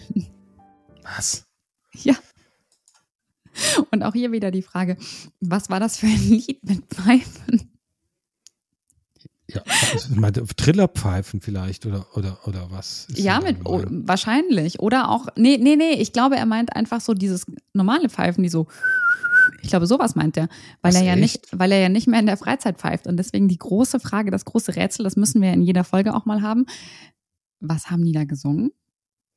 Was? 1.04 1.46
Ja. 1.94 2.16
Und 3.92 4.04
auch 4.04 4.14
hier 4.14 4.32
wieder 4.32 4.52
die 4.52 4.62
Frage, 4.62 4.98
was 5.40 5.70
war 5.70 5.80
das 5.80 5.98
für 5.98 6.06
ein 6.06 6.30
Lied 6.30 6.64
mit 6.64 6.86
Pfeifen? 6.86 7.72
Ja, 9.48 9.64
ich 9.96 10.08
meinte, 10.12 10.46
Trillerpfeifen 10.46 11.42
vielleicht 11.42 11.88
oder, 11.88 12.06
oder, 12.16 12.38
oder 12.48 12.70
was? 12.70 13.08
Ja, 13.16 13.42
mit 13.42 13.58
oh, 13.66 13.84
wahrscheinlich. 13.90 14.80
Oder 14.80 15.10
auch, 15.10 15.28
nee, 15.36 15.58
nee, 15.58 15.76
nee, 15.76 15.94
ich 15.94 16.14
glaube, 16.14 16.36
er 16.36 16.46
meint 16.46 16.76
einfach 16.76 17.02
so 17.02 17.16
dieses 17.16 17.48
normale 17.74 18.10
Pfeifen, 18.10 18.44
die 18.44 18.50
so, 18.50 18.68
ich 19.62 19.70
glaube, 19.70 19.88
sowas 19.88 20.16
meint 20.16 20.38
er, 20.38 20.48
weil 20.82 20.94
Was, 20.94 20.96
er 20.96 21.04
ja 21.04 21.14
echt? 21.14 21.22
nicht, 21.22 21.48
weil 21.52 21.72
er 21.72 21.80
ja 21.80 21.90
nicht 21.90 22.08
mehr 22.08 22.20
in 22.20 22.26
der 22.26 22.38
Freizeit 22.38 22.78
pfeift. 22.78 23.08
Und 23.08 23.18
deswegen 23.18 23.48
die 23.48 23.58
große 23.58 24.00
Frage, 24.00 24.32
das 24.32 24.46
große 24.46 24.76
Rätsel, 24.76 25.04
das 25.04 25.16
müssen 25.16 25.42
wir 25.42 25.54
in 25.54 25.62
jeder 25.62 25.84
Folge 25.84 26.14
auch 26.16 26.26
mal 26.26 26.42
haben. 26.42 26.66
Was 27.60 27.90
haben 27.90 28.06
die 28.06 28.12
da 28.12 28.24
gesungen? 28.24 28.72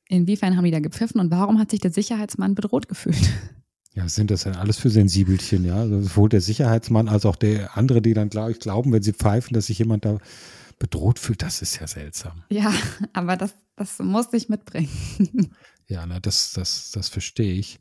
Inwiefern 0.07 0.57
haben 0.57 0.65
die 0.65 0.71
da 0.71 0.79
gepfiffen 0.79 1.19
und 1.19 1.31
warum 1.31 1.59
hat 1.59 1.71
sich 1.71 1.79
der 1.79 1.91
Sicherheitsmann 1.91 2.55
bedroht 2.55 2.87
gefühlt? 2.87 3.29
Ja, 3.95 4.05
was 4.05 4.15
sind 4.15 4.31
das 4.31 4.43
denn 4.43 4.55
alles 4.55 4.79
für 4.79 4.89
Sensibelchen, 4.89 5.65
ja? 5.65 5.75
Also 5.75 6.01
sowohl 6.01 6.29
der 6.29 6.41
Sicherheitsmann 6.41 7.07
als 7.07 7.25
auch 7.25 7.35
der 7.35 7.77
andere, 7.77 8.01
die 8.01 8.15
dann, 8.15 8.29
glaube 8.29 8.51
ich, 8.51 8.59
glauben, 8.59 8.91
wenn 8.91 9.03
sie 9.03 9.13
pfeifen, 9.13 9.53
dass 9.53 9.67
sich 9.67 9.77
jemand 9.77 10.03
da 10.03 10.17
bedroht 10.79 11.19
fühlt. 11.19 11.43
Das 11.43 11.61
ist 11.61 11.79
ja 11.79 11.85
seltsam. 11.87 12.43
Ja, 12.49 12.73
aber 13.13 13.37
das, 13.37 13.53
das 13.75 13.99
musste 13.99 14.35
ich 14.35 14.49
mitbringen. 14.49 14.89
Ja, 15.87 16.05
na, 16.05 16.19
das, 16.19 16.53
das, 16.53 16.91
das 16.91 17.09
verstehe 17.09 17.53
ich. 17.53 17.79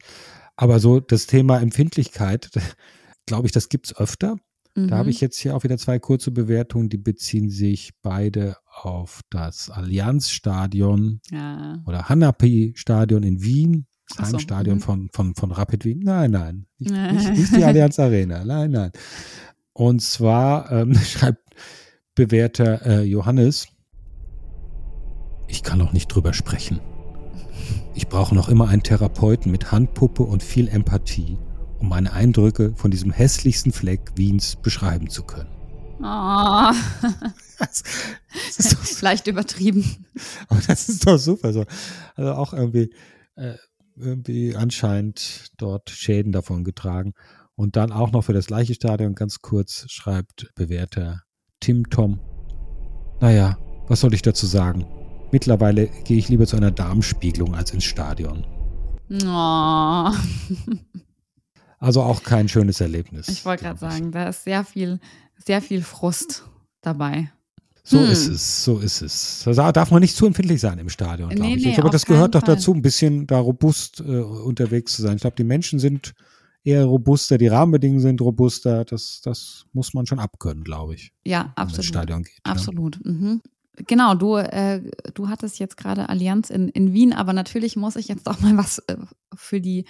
Aber 0.63 0.79
so 0.79 1.01
das 1.01 1.27
Thema 1.27 1.59
Empfindlichkeit, 1.59 2.49
glaube 3.27 3.47
ich, 3.47 3.53
das 3.53 3.69
gibt's 3.69 3.97
öfter. 3.97 4.37
Da 4.77 4.97
habe 4.97 5.07
Mhm. 5.07 5.11
ich 5.11 5.21
jetzt 5.21 5.37
hier 5.39 5.57
auch 5.57 5.65
wieder 5.65 5.77
zwei 5.77 5.99
kurze 5.99 6.31
Bewertungen, 6.31 6.89
die 6.89 6.99
beziehen 6.99 7.51
sich 7.51 7.91
beide 8.01 8.57
auf 8.73 9.23
das 9.29 9.71
Allianzstadion 9.71 11.21
Ja. 11.33 11.83
oder 11.85 12.09
Hanapi-Stadion 12.09 13.25
in 13.25 13.43
Wien, 13.43 13.87
das 14.17 14.29
so, 14.29 14.35
Heimstadion 14.35 14.77
mhm. 14.77 14.81
von, 14.83 15.09
von, 15.13 15.35
von 15.35 15.51
Rapid 15.51 15.85
Wien. 15.85 15.99
Nein, 15.99 16.31
nein, 16.31 16.67
nicht, 16.79 16.93
nicht, 17.13 17.31
nicht 17.39 17.57
die 17.57 17.65
Allianz 17.65 17.99
Arena. 17.99 18.45
Nein, 18.45 18.71
nein. 18.71 18.93
Und 19.73 20.01
zwar 20.01 20.71
ähm, 20.71 20.95
schreibt 21.05 21.43
bewährter 22.15 22.87
äh, 22.87 23.03
Johannes, 23.03 23.67
ich 25.49 25.65
kann 25.65 25.81
noch 25.81 25.93
nicht 25.93 26.07
drüber 26.07 26.33
sprechen. 26.33 26.81
Ich 27.95 28.09
brauche 28.09 28.35
noch 28.35 28.49
immer 28.49 28.69
einen 28.69 28.83
Therapeuten 28.83 29.51
mit 29.51 29.73
Handpuppe 29.73 30.23
und 30.23 30.43
viel 30.43 30.69
Empathie, 30.69 31.39
um 31.79 31.89
meine 31.89 32.13
Eindrücke 32.13 32.73
von 32.77 32.91
diesem 32.91 33.11
hässlichsten 33.11 33.73
Fleck 33.73 34.13
Wiens 34.17 34.57
beschreiben 34.57 35.09
zu 35.09 35.23
können. 35.23 35.51
Oh, 36.03 36.73
Das, 37.63 37.83
das 38.57 38.59
ist 38.59 38.73
doch 38.73 38.85
vielleicht 38.85 39.27
übertrieben. 39.27 40.07
Aber 40.49 40.61
das 40.67 40.89
ist 40.89 41.07
doch 41.07 41.19
super 41.19 41.53
so. 41.53 41.65
Also 42.17 42.33
auch 42.33 42.53
irgendwie, 42.53 42.93
äh, 43.37 43.55
irgendwie 43.97 44.57
anscheinend 44.57 45.53
dort 45.59 45.91
Schäden 45.91 46.33
davon 46.33 46.65
getragen. 46.65 47.13
Und 47.55 47.77
dann 47.77 47.93
auch 47.93 48.13
noch 48.13 48.23
für 48.23 48.33
das 48.33 48.47
gleiche 48.47 48.75
Stadion 48.75 49.15
ganz 49.15 49.41
kurz 49.41 49.87
schreibt 49.89 50.51
bewährter 50.55 51.23
Tim 51.61 51.89
Tom. 51.91 52.19
Naja, 53.21 53.59
was 53.89 54.01
soll 54.01 54.15
ich 54.15 54.23
dazu 54.23 54.47
sagen? 54.47 54.87
Mittlerweile 55.33 55.89
gehe 56.05 56.19
ich 56.19 56.29
lieber 56.29 56.47
zu 56.47 56.57
einer 56.57 56.71
Darmspiegelung 56.71 57.55
als 57.55 57.73
ins 57.73 57.85
Stadion. 57.85 58.47
Oh. 59.25 60.11
Also 61.79 62.03
auch 62.03 62.23
kein 62.23 62.49
schönes 62.49 62.81
Erlebnis. 62.81 63.29
Ich 63.29 63.45
wollte 63.45 63.65
gerade 63.65 63.79
sagen, 63.79 64.13
da 64.13 64.29
ist 64.29 64.45
sehr 64.45 64.65
viel, 64.65 65.01
sehr 65.45 65.61
viel 65.61 65.83
Frust 65.83 66.45
dabei. 66.81 67.33
So 67.85 67.99
Hm. 67.99 68.11
ist 68.11 68.29
es, 68.29 68.65
so 68.65 68.79
ist 68.79 69.03
es. 69.03 69.43
Da 69.45 69.73
darf 69.73 69.91
man 69.91 70.01
nicht 70.01 70.15
zu 70.15 70.27
empfindlich 70.27 70.61
sein 70.61 70.79
im 70.79 70.89
Stadion, 70.89 71.31
glaube 71.31 71.43
Nee, 71.43 71.57
ich. 71.57 71.65
nee, 71.65 71.71
ich 71.71 71.75
glaube, 71.75 71.91
das 71.91 72.07
gehört 72.07 72.37
doch 72.37 72.45
Fall. 72.47 72.55
dazu, 72.55 72.73
ein 72.73 72.83
bisschen 72.83 73.27
da 73.27 73.39
robust 73.41 73.99
äh, 74.01 74.05
unterwegs 74.05 74.93
zu 74.95 75.03
sein. 75.03 75.17
Ich 75.17 75.23
glaube, 75.23 75.35
die 75.37 75.43
Menschen 75.45 75.81
sind 75.81 76.15
eher 76.63 76.85
robuster, 76.85 77.39
die 77.39 77.49
Rahmenbedingungen 77.49 78.01
sind 78.01 78.21
robuster. 78.21 78.85
Das, 78.85 79.21
das 79.25 79.65
muss 79.73 79.95
man 79.95 80.07
schon 80.07 80.21
abkönnen, 80.21 80.63
glaube 80.63 80.95
ich, 80.95 81.13
Ja, 81.27 81.39
wenn 81.41 81.45
man 81.45 81.49
ins 81.49 81.57
absolut. 81.79 81.87
Stadion 81.87 82.23
geht. 82.23 82.41
Ja. 82.47 82.53
Absolut. 82.53 83.05
Mhm. 83.05 83.43
Genau, 83.77 84.15
du, 84.15 84.37
äh, 84.37 84.83
du 85.15 85.29
hattest 85.29 85.59
jetzt 85.59 85.77
gerade 85.77 86.09
Allianz 86.09 86.51
in, 86.51 86.69
in 86.69 86.93
Wien, 86.93 87.13
aber 87.15 87.33
natürlich 87.33 87.77
muss 87.77 87.97
ich 87.97 88.09
jetzt 88.09 88.29
auch 88.29 88.41
mal 88.41 88.57
was 88.57 88.79
äh, 88.81 88.97
für 89.35 89.61
die, 89.61 89.87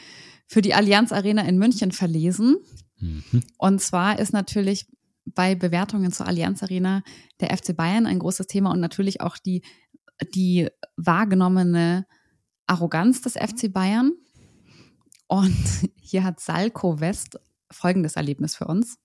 für 0.47 0.63
die 0.63 0.75
Allianz 0.75 1.11
Arena 1.11 1.43
in 1.43 1.59
München 1.59 1.91
verlesen. 1.91 2.57
Mhm. 3.01 3.43
Und 3.59 3.81
zwar 3.81 4.19
ist 4.19 4.33
natürlich 4.33 4.87
bei 5.25 5.55
Bewertungen 5.55 6.13
zur 6.13 6.27
Allianz 6.27 6.63
Arena 6.63 7.03
der 7.41 7.57
FC 7.57 7.77
Bayern 7.77 8.07
ein 8.07 8.19
großes 8.19 8.47
Thema 8.47 8.71
und 8.71 8.81
natürlich 8.81 9.21
auch 9.21 9.37
die, 9.37 9.63
die 10.35 10.69
wahrgenommene 10.97 12.07
Arroganz 12.67 13.23
des 13.23 13.35
FC 13.35 13.73
Bayern. 13.73 14.13
Und 15.27 15.57
hier 15.97 16.23
hat 16.23 16.39
Salko 16.41 17.01
West 17.01 17.39
folgendes 17.71 18.17
Erlebnis 18.17 18.55
für 18.55 18.67
uns. 18.67 18.99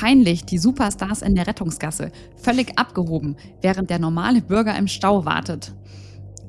Peinlich, 0.00 0.44
die 0.44 0.58
Superstars 0.58 1.22
in 1.22 1.34
der 1.34 1.48
Rettungsgasse, 1.48 2.12
völlig 2.36 2.78
abgehoben, 2.78 3.34
während 3.62 3.90
der 3.90 3.98
normale 3.98 4.40
Bürger 4.40 4.78
im 4.78 4.86
Stau 4.86 5.24
wartet. 5.24 5.74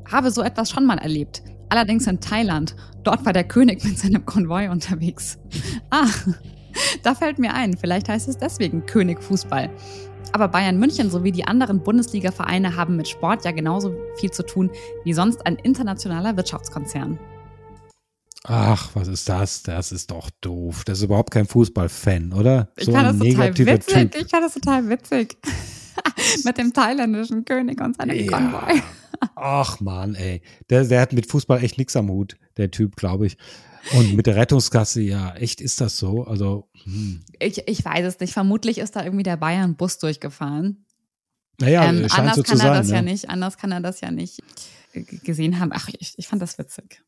Habe 0.07 0.29
so 0.29 0.43
etwas 0.43 0.69
schon 0.69 0.85
mal 0.85 0.99
erlebt. 0.99 1.41
Allerdings 1.67 2.05
in 2.05 2.19
Thailand. 2.19 2.75
Dort 3.01 3.25
war 3.25 3.33
der 3.33 3.45
König 3.45 3.83
mit 3.83 3.97
seinem 3.97 4.23
Konvoi 4.23 4.69
unterwegs. 4.69 5.39
Ah, 5.89 6.05
da 7.01 7.15
fällt 7.15 7.39
mir 7.39 7.55
ein, 7.55 7.75
vielleicht 7.75 8.07
heißt 8.07 8.29
es 8.29 8.37
deswegen 8.37 8.85
König 8.85 9.23
Fußball. 9.23 9.71
Aber 10.31 10.47
Bayern 10.47 10.77
München 10.77 11.09
sowie 11.09 11.31
die 11.31 11.47
anderen 11.47 11.81
Bundesliga-Vereine 11.81 12.75
haben 12.75 12.97
mit 12.97 13.07
Sport 13.07 13.45
ja 13.45 13.51
genauso 13.51 13.95
viel 14.17 14.29
zu 14.29 14.45
tun 14.45 14.69
wie 15.03 15.13
sonst 15.13 15.43
ein 15.47 15.55
internationaler 15.55 16.37
Wirtschaftskonzern. 16.37 17.17
Ach, 18.45 18.91
was 18.95 19.07
ist 19.07 19.27
das? 19.27 19.63
Das 19.63 19.91
ist 19.91 20.11
doch 20.11 20.29
doof. 20.41 20.83
Das 20.85 20.99
ist 20.99 21.03
überhaupt 21.03 21.31
kein 21.31 21.45
Fußballfan, 21.45 22.33
oder? 22.33 22.71
Ich 22.77 22.85
so 22.85 22.93
fand 22.93 23.07
das 23.07 23.17
total 23.17 23.57
witzig. 23.57 24.11
Typ. 24.11 24.15
Ich 24.15 24.29
fand 24.29 24.45
das 24.45 24.53
total 24.53 24.89
witzig. 24.89 25.37
Mit 26.45 26.57
dem 26.57 26.73
thailändischen 26.73 27.43
König 27.43 27.81
und 27.81 27.97
seinem 27.97 28.27
Konvoi. 28.27 28.81
Ach 29.35 29.81
man, 29.81 30.15
ey. 30.15 30.41
Der, 30.69 30.85
der 30.85 31.01
hat 31.01 31.11
mit 31.11 31.25
Fußball 31.25 31.61
echt 31.61 31.77
nichts 31.77 31.95
am 31.97 32.09
Hut, 32.09 32.37
der 32.55 32.71
Typ, 32.71 32.95
glaube 32.95 33.27
ich. 33.27 33.37
Und 33.93 34.13
mit 34.15 34.27
der 34.27 34.35
Rettungskasse, 34.35 35.01
ja, 35.01 35.33
echt 35.35 35.61
ist 35.61 35.81
das 35.81 35.97
so. 35.97 36.23
Also, 36.23 36.69
hm. 36.83 37.21
Ich, 37.39 37.67
ich 37.67 37.83
weiß 37.83 38.05
es 38.05 38.19
nicht. 38.19 38.33
Vermutlich 38.33 38.77
ist 38.77 38.95
da 38.95 39.03
irgendwie 39.03 39.23
der 39.23 39.37
Bayern-Bus 39.37 39.97
durchgefahren. 39.99 40.85
naja, 41.59 41.83
ähm, 41.85 42.07
anders 42.11 42.37
so 42.37 42.43
kann 42.43 42.59
er 42.59 42.65
sein. 42.65 42.73
das 42.73 42.89
ja. 42.89 42.95
ja. 42.97 43.01
nicht. 43.01 43.29
Anders 43.29 43.57
kann 43.57 43.71
er 43.71 43.81
das 43.81 44.01
ja 44.01 44.11
nicht 44.11 44.41
äh, 44.93 45.01
gesehen 45.01 45.59
haben. 45.59 45.71
Ach, 45.73 45.89
ich, 45.97 46.13
ich 46.17 46.27
fand 46.27 46.41
das 46.41 46.57
witzig. 46.57 47.01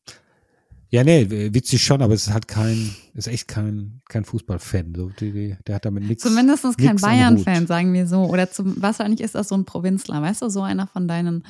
Ja, 0.92 1.04
nee, 1.04 1.26
witzig 1.54 1.82
schon, 1.82 2.02
aber 2.02 2.12
es 2.12 2.26
ist 2.26 2.34
halt 2.34 2.46
kein, 2.46 2.94
ist 3.14 3.26
echt 3.26 3.48
kein, 3.48 4.02
kein 4.10 4.26
Fußballfan. 4.26 4.92
So, 4.94 5.08
die, 5.08 5.32
die, 5.32 5.56
der 5.66 5.76
hat 5.76 5.86
damit 5.86 6.04
nichts. 6.04 6.22
Zumindest 6.22 6.76
kein 6.76 6.96
Bayern-Fan, 6.96 7.66
sagen 7.66 7.94
wir 7.94 8.06
so. 8.06 8.24
Oder 8.24 8.50
zum, 8.50 8.80
wahrscheinlich 8.80 9.22
ist 9.22 9.34
das 9.34 9.48
so 9.48 9.54
ein 9.54 9.64
Provinzler. 9.64 10.20
Weißt 10.20 10.42
du, 10.42 10.50
so 10.50 10.60
einer 10.60 10.86
von 10.86 11.08
deinen, 11.08 11.46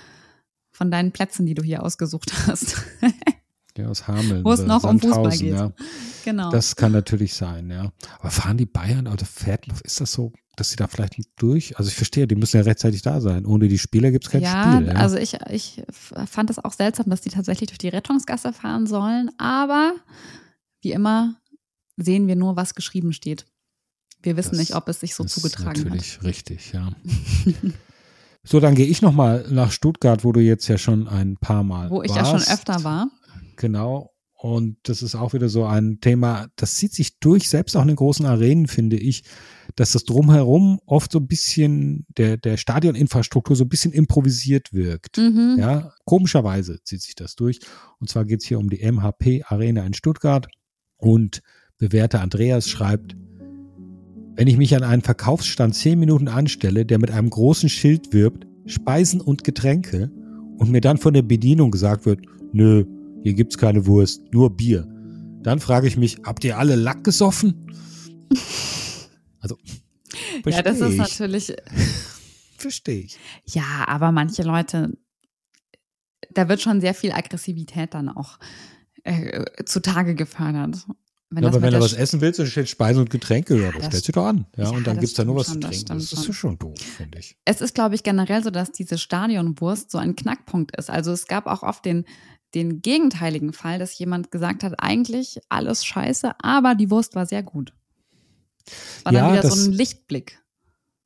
von 0.71 0.93
deinen 0.93 1.11
Plätzen, 1.11 1.45
die 1.45 1.55
du 1.55 1.65
hier 1.65 1.83
ausgesucht 1.83 2.33
hast. 2.47 2.85
Ja, 3.79 3.89
aus 3.89 4.07
Hameln. 4.07 4.45
Wo 4.45 4.53
es 4.53 4.61
noch 4.61 4.85
um 4.85 5.01
Fußball 5.01 5.37
geht. 5.37 5.55
Ja. 5.55 5.73
genau. 6.25 6.51
Das 6.51 6.77
kann 6.77 6.93
natürlich 6.93 7.35
sein, 7.35 7.71
ja. 7.71 7.91
Aber 8.19 8.31
fahren 8.31 8.59
die 8.59 8.67
Bayern 8.67 9.07
oder 9.07 9.25
fährt, 9.25 9.67
ist 9.83 10.01
das 10.01 10.13
so, 10.13 10.33
dass 10.57 10.71
sie 10.71 10.77
da 10.77 10.87
vielleicht 10.87 11.17
nicht 11.17 11.31
durch? 11.37 11.79
Also 11.79 11.89
ich 11.89 11.95
verstehe, 11.95 12.27
die 12.27 12.35
müssen 12.35 12.59
ja 12.59 12.63
rechtzeitig 12.63 13.03
da 13.03 13.21
sein. 13.21 13.47
Ohne 13.47 13.69
die 13.69 13.79
Spieler 13.79 14.11
gibt 14.11 14.25
es 14.25 14.31
kein 14.31 14.43
ja, 14.43 14.75
Spiel. 14.75 14.89
Ja, 14.89 14.95
also 14.95 15.17
ich, 15.17 15.39
ich 15.51 15.83
fand 15.91 16.51
es 16.51 16.59
auch 16.59 16.73
seltsam, 16.73 17.07
dass 17.09 17.23
die 17.23 17.31
tatsächlich 17.31 17.69
durch 17.69 17.79
die 17.79 17.89
Rettungsgasse 17.89 18.53
fahren 18.53 18.87
sollen. 18.87 19.31
Aber 19.39 19.95
wie 20.83 20.93
immer 20.93 21.37
sehen 21.97 22.27
wir 22.27 22.37
nur, 22.37 22.57
was 22.57 22.75
geschrieben 22.75 23.13
steht. 23.13 23.47
Wir 24.23 24.37
wissen 24.37 24.51
Das 24.51 24.59
nicht, 24.59 24.75
ob 24.75 24.89
es 24.89 25.01
sich 25.01 25.15
so 25.15 25.23
das 25.25 25.35
zugetragen 25.35 25.73
ist 25.73 25.85
hat. 25.85 25.91
natürlich 25.91 26.23
richtig, 26.23 26.73
ja. 26.73 26.91
so, 28.45 28.61
dann 28.61 28.75
gehe 28.75 28.87
ich 28.87 29.03
noch 29.03 29.13
mal 29.13 29.47
nach 29.51 29.73
Stuttgart, 29.73 30.25
wo 30.25 30.33
du 30.33 30.41
jetzt 30.41 30.69
ja 30.69 30.79
schon 30.79 31.09
ein 31.09 31.37
paar 31.37 31.65
Mal 31.65 31.91
Wo 31.91 32.03
ich 32.03 32.11
warst. 32.15 32.33
ja 32.33 32.39
schon 32.39 32.55
öfter 32.55 32.85
war. 32.85 33.09
Genau. 33.63 34.13
Und 34.35 34.77
das 34.83 35.03
ist 35.03 35.15
auch 35.15 35.35
wieder 35.35 35.49
so 35.49 35.65
ein 35.65 36.01
Thema, 36.01 36.49
das 36.57 36.75
zieht 36.75 36.93
sich 36.93 37.21
durch, 37.21 37.49
selbst 37.49 37.77
auch 37.77 37.83
in 37.83 37.87
den 37.87 37.97
großen 37.97 38.27
Arenen, 38.27 38.67
finde 38.67 38.97
ich, 38.97 39.23
dass 39.77 39.93
das 39.93 40.05
drumherum 40.05 40.81
oft 40.85 41.13
so 41.13 41.21
ein 41.21 41.29
bisschen 41.29 42.05
der, 42.19 42.39
der 42.39 42.57
Stadioninfrastruktur 42.57 43.55
so 43.55 43.63
ein 43.63 43.69
bisschen 43.69 43.93
improvisiert 43.93 44.73
wirkt. 44.73 45.19
Mhm. 45.19 45.59
Ja, 45.61 45.93
komischerweise 46.05 46.83
zieht 46.83 47.03
sich 47.03 47.15
das 47.15 47.37
durch. 47.37 47.61
Und 48.01 48.11
zwar 48.11 48.25
geht 48.25 48.41
es 48.41 48.47
hier 48.49 48.59
um 48.59 48.69
die 48.69 48.83
MHP 48.83 49.45
Arena 49.47 49.87
in 49.87 49.95
Stuttgart. 49.95 50.49
Und 50.97 51.41
bewährter 51.79 52.21
Andreas 52.21 52.69
schreibt, 52.69 53.15
wenn 54.35 54.49
ich 54.49 54.57
mich 54.57 54.75
an 54.75 54.83
einen 54.83 55.03
Verkaufsstand 55.03 55.77
zehn 55.77 56.01
Minuten 56.01 56.27
anstelle, 56.27 56.85
der 56.85 56.99
mit 56.99 57.13
einem 57.13 57.31
großen 57.31 57.69
Schild 57.69 58.13
wirbt, 58.13 58.45
Speisen 58.67 59.21
und 59.21 59.45
Getränke, 59.45 60.11
und 60.59 60.71
mir 60.71 60.81
dann 60.81 60.99
von 60.99 61.15
der 61.15 61.23
Bedienung 61.23 61.71
gesagt 61.73 62.07
wird, 62.07 62.21
nö, 62.53 62.85
hier 63.23 63.35
gibt's 63.35 63.59
keine 63.59 63.87
Wurst, 63.87 64.23
nur 64.33 64.51
Bier. 64.57 64.87
Dann 65.43 65.61
frage 65.61 65.87
ich 65.89 65.97
mich, 65.97 66.19
habt 66.25 66.45
ihr 66.45 66.59
alle 66.59 66.77
Lack 66.77 67.05
gesoffen? 67.05 67.67
Also, 69.41 69.57
Ja, 70.47 70.63
das 70.63 70.81
ist 70.81 70.93
ich. 70.93 70.99
natürlich. 70.99 71.55
Verstehe 72.59 73.01
ich. 73.01 73.19
Ja, 73.47 73.85
aber 73.89 74.13
manche 74.13 74.43
Leute, 74.43 74.97
da 76.31 76.49
wird 76.49 76.61
schon 76.61 76.81
sehr 76.81 76.95
viel 76.95 77.13
Aggressivität 77.13 77.95
dann 77.95 78.09
auch 78.09 78.39
äh, 79.05 79.45
zutage 79.65 80.15
gefördert. 80.15 80.87
Wenn 81.31 81.43
Ja, 81.45 81.49
das 81.49 81.57
aber 81.57 81.67
wenn 81.67 81.75
du 81.75 81.81
was 81.81 81.93
essen 81.95 82.21
willst, 82.21 82.39
dann 82.39 82.47
steht 82.47 82.69
Speisen 82.69 83.01
und 83.01 83.11
Getränke, 83.11 83.57
ja, 83.61 83.73
das 83.73 83.79
das- 83.79 83.87
stellst 83.87 84.09
du 84.09 84.13
doch 84.13 84.27
an. 84.27 84.47
Ja, 84.57 84.65
Ja, 84.65 84.71
und 84.71 84.87
dann 84.87 84.97
das 84.97 85.01
gibt's 85.01 85.15
da 85.15 85.25
nur 85.25 85.37
was 85.37 85.47
zu 85.47 85.53
schon, 85.55 85.61
das 85.63 85.71
trinken. 85.71 85.87
stimmt 85.87 86.01
Das 86.03 86.13
ist 86.13 86.25
schon. 86.25 86.35
schon 86.35 86.59
doof, 86.59 86.79
finde 86.79 87.19
ich. 87.19 87.37
Es 87.45 87.61
ist, 87.61 87.75
glaube 87.75 87.95
ich, 87.95 88.03
generell 88.03 88.45
so, 88.45 88.51
dass 88.51 88.71
diese 88.71 88.99
Stadionwurst 88.99 89.91
so 89.91 89.99
ein 89.99 90.15
Knackpunkt 90.15 90.77
ist. 90.77 90.89
Also 90.91 91.11
es 91.11 91.27
gab 91.27 91.47
auch 91.47 91.63
oft 91.63 91.85
den, 91.85 92.05
den 92.55 92.83
gegenteiligen 92.83 93.53
Fall, 93.53 93.79
dass 93.79 93.99
jemand 93.99 94.31
gesagt 94.31 94.63
hat, 94.63 94.75
eigentlich 94.79 95.39
alles 95.49 95.85
scheiße, 95.85 96.33
aber 96.41 96.75
die 96.75 96.91
Wurst 96.91 97.15
war 97.15 97.27
sehr 97.27 97.43
gut. 97.43 97.73
War 99.05 99.13
Ja, 99.13 99.21
dann 99.23 99.33
wieder 99.33 99.43
das- 99.43 99.65
so 99.65 99.71
ein 99.71 99.73
Lichtblick. 99.73 100.39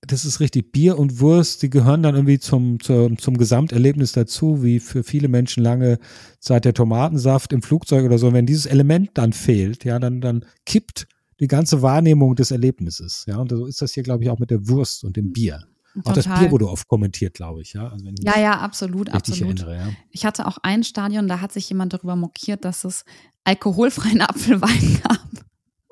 Das 0.03 0.25
ist 0.25 0.39
richtig. 0.41 0.71
Bier 0.71 0.99
und 0.99 1.21
Wurst, 1.21 1.63
die 1.63 1.71
gehören 1.71 2.03
dann 2.03 2.15
irgendwie 2.15 2.39
zum, 2.39 2.79
zum, 2.79 3.19
zum 3.19 3.37
Gesamterlebnis 3.39 4.13
dazu, 4.13 4.63
wie 4.63 4.79
für 4.79 5.03
viele 5.03 5.27
Menschen 5.27 5.65
lange 5.65 5.99
Zeit 6.39 6.65
der 6.65 6.75
Tomatensaft 6.75 7.53
im 7.53 7.63
Flugzeug 7.63 8.05
oder 8.05 8.19
so. 8.19 8.29
Und 8.29 8.35
wenn 8.35 8.47
dieses 8.47 8.67
Element 8.67 9.11
dann 9.15 9.33
fehlt, 9.33 9.85
ja, 9.85 9.99
dann, 9.99 10.21
dann 10.21 10.45
kippt 10.65 11.09
die 11.41 11.49
ganze 11.49 11.83
Wahrnehmung 11.83 12.37
des 12.37 12.51
Erlebnisses. 12.53 13.25
Ja, 13.27 13.39
und 13.39 13.51
so 13.51 13.67
ist 13.67 13.83
das 13.83 13.95
hier, 13.95 14.03
glaube 14.05 14.23
ich, 14.23 14.31
auch 14.31 14.39
mit 14.39 14.51
der 14.51 14.69
Wurst 14.69 15.03
und 15.03 15.17
dem 15.17 15.33
Bier. 15.33 15.65
Auch 16.05 16.13
das. 16.13 16.27
Bier 16.27 16.51
wurde 16.51 16.69
oft 16.69 16.89
kommentiert, 16.89 17.35
glaube 17.35 17.63
ich, 17.63 17.73
ja. 17.73 17.89
Also 17.89 18.07
ich 18.07 18.25
Ja, 18.25 18.39
ja, 18.39 18.59
absolut, 18.59 19.11
absolut. 19.11 19.61
erinnere, 19.61 19.77
ja. 19.77 19.89
Ich 20.11 20.25
hatte 20.25 20.47
auch 20.47 20.59
ein 20.63 20.85
Stadion, 20.85 21.29
da 21.29 21.41
hat 21.41 21.53
sich 21.53 21.69
jemand 21.69 21.93
darüber 21.93 22.17
mokiert, 22.17 22.65
dass 22.65 22.85
es 22.85 23.05
alkoholfreien 23.45 24.21
Apfelwein 24.23 25.01
gab. 25.03 25.21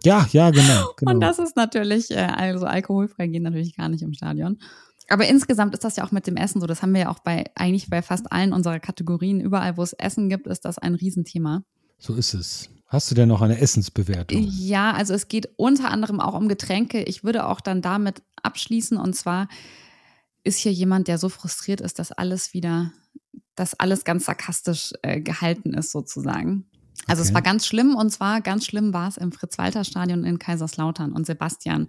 Ja, 0.05 0.27
ja, 0.33 0.51
genau. 0.51 0.90
genau. 0.97 1.12
Und 1.12 1.21
das 1.21 1.38
ist 1.38 1.57
natürlich, 1.57 2.11
äh, 2.11 2.17
also 2.17 2.67
alkoholfrei 2.67 3.27
geht 3.27 3.43
natürlich 3.43 3.77
gar 3.77 3.88
nicht 3.88 4.03
im 4.03 4.12
Stadion. 4.12 4.59
Aber 5.09 5.27
insgesamt 5.27 5.75
ist 5.75 5.85
das 5.85 5.97
ja 5.97 6.05
auch 6.05 6.12
mit 6.12 6.27
dem 6.27 6.37
Essen 6.37 6.61
so. 6.61 6.67
Das 6.67 6.83
haben 6.83 6.93
wir 6.93 7.03
ja 7.03 7.09
auch 7.11 7.19
bei 7.19 7.45
eigentlich 7.55 7.90
bei 7.90 8.03
fast 8.03 8.33
allen 8.33 8.53
unserer 8.53 8.81
Kategorien. 8.81 9.40
Überall, 9.40 9.77
wo 9.77 9.83
es 9.83 9.93
Essen 9.95 10.29
gibt, 10.29 10.47
ist 10.47 10.64
das 10.64 10.79
ein 10.79 10.95
Riesenthema. 10.95 11.62
So 11.99 12.14
ist 12.14 12.35
es. 12.35 12.71
Hast 12.87 13.11
du 13.11 13.14
denn 13.14 13.29
noch 13.29 13.43
eine 13.43 13.59
Essensbewertung? 13.59 14.47
Ja, 14.51 14.93
also 14.93 15.14
es 15.14 15.29
geht 15.29 15.49
unter 15.57 15.90
anderem 15.90 16.21
auch 16.21 16.35
um 16.35 16.49
Getränke. 16.49 17.03
Ich 17.03 17.25
würde 17.25 17.47
auch 17.47 17.61
dann 17.61 17.83
damit 17.83 18.23
abschließen. 18.43 18.97
Und 18.97 19.14
zwar 19.14 19.49
ist 20.44 20.59
hier 20.59 20.72
jemand, 20.72 21.09
der 21.09 21.18
so 21.18 21.28
frustriert 21.28 21.80
ist, 21.80 21.98
dass 21.98 22.12
alles 22.12 22.54
wieder, 22.54 22.92
dass 23.54 23.78
alles 23.80 24.04
ganz 24.04 24.26
sarkastisch 24.26 24.92
äh, 25.02 25.20
gehalten 25.20 25.74
ist, 25.74 25.90
sozusagen. 25.90 26.66
Also 27.07 27.22
okay. 27.22 27.28
es 27.28 27.35
war 27.35 27.42
ganz 27.42 27.66
schlimm 27.66 27.96
und 27.96 28.11
zwar 28.11 28.40
ganz 28.40 28.66
schlimm 28.66 28.92
war 28.92 29.09
es 29.09 29.16
im 29.16 29.33
Fritz-Walter-Stadion 29.33 30.24
in 30.24 30.38
Kaiserslautern 30.38 31.12
und 31.12 31.26
Sebastian 31.26 31.88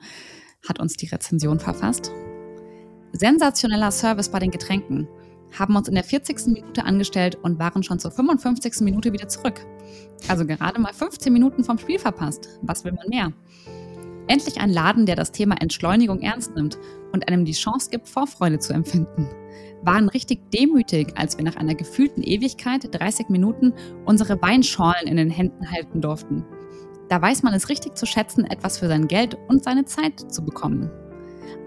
hat 0.67 0.79
uns 0.79 0.95
die 0.95 1.07
Rezension 1.07 1.59
verfasst. 1.59 2.11
Sensationeller 3.11 3.91
Service 3.91 4.29
bei 4.29 4.39
den 4.39 4.51
Getränken. 4.51 5.07
Haben 5.57 5.75
uns 5.75 5.87
in 5.87 5.95
der 5.95 6.03
40. 6.03 6.47
Minute 6.47 6.83
angestellt 6.83 7.35
und 7.35 7.59
waren 7.59 7.83
schon 7.83 7.99
zur 7.99 8.11
55. 8.11 8.81
Minute 8.81 9.13
wieder 9.13 9.27
zurück. 9.27 9.65
Also 10.27 10.45
gerade 10.45 10.81
mal 10.81 10.93
15 10.93 11.31
Minuten 11.31 11.63
vom 11.63 11.77
Spiel 11.77 11.99
verpasst. 11.99 12.59
Was 12.61 12.83
will 12.83 12.91
man 12.91 13.07
mehr? 13.07 13.31
Endlich 14.27 14.59
ein 14.59 14.71
Laden, 14.71 15.05
der 15.05 15.15
das 15.15 15.31
Thema 15.31 15.55
Entschleunigung 15.61 16.21
ernst 16.21 16.55
nimmt 16.55 16.79
und 17.11 17.27
einem 17.27 17.45
die 17.45 17.53
Chance 17.53 17.89
gibt, 17.91 18.09
Vorfreude 18.09 18.59
zu 18.59 18.73
empfinden. 18.73 19.29
Waren 19.83 20.09
richtig 20.09 20.49
demütig, 20.51 21.13
als 21.15 21.37
wir 21.37 21.45
nach 21.45 21.57
einer 21.57 21.75
gefühlten 21.75 22.23
Ewigkeit, 22.23 22.87
30 22.91 23.29
Minuten, 23.29 23.73
unsere 24.05 24.41
Weinschorlen 24.41 25.07
in 25.07 25.17
den 25.17 25.29
Händen 25.29 25.69
halten 25.71 26.01
durften. 26.01 26.43
Da 27.07 27.21
weiß 27.21 27.43
man 27.43 27.53
es 27.53 27.69
richtig 27.69 27.95
zu 27.95 28.07
schätzen, 28.07 28.45
etwas 28.45 28.79
für 28.79 28.87
sein 28.87 29.07
Geld 29.07 29.37
und 29.47 29.63
seine 29.63 29.85
Zeit 29.85 30.19
zu 30.33 30.43
bekommen. 30.43 30.89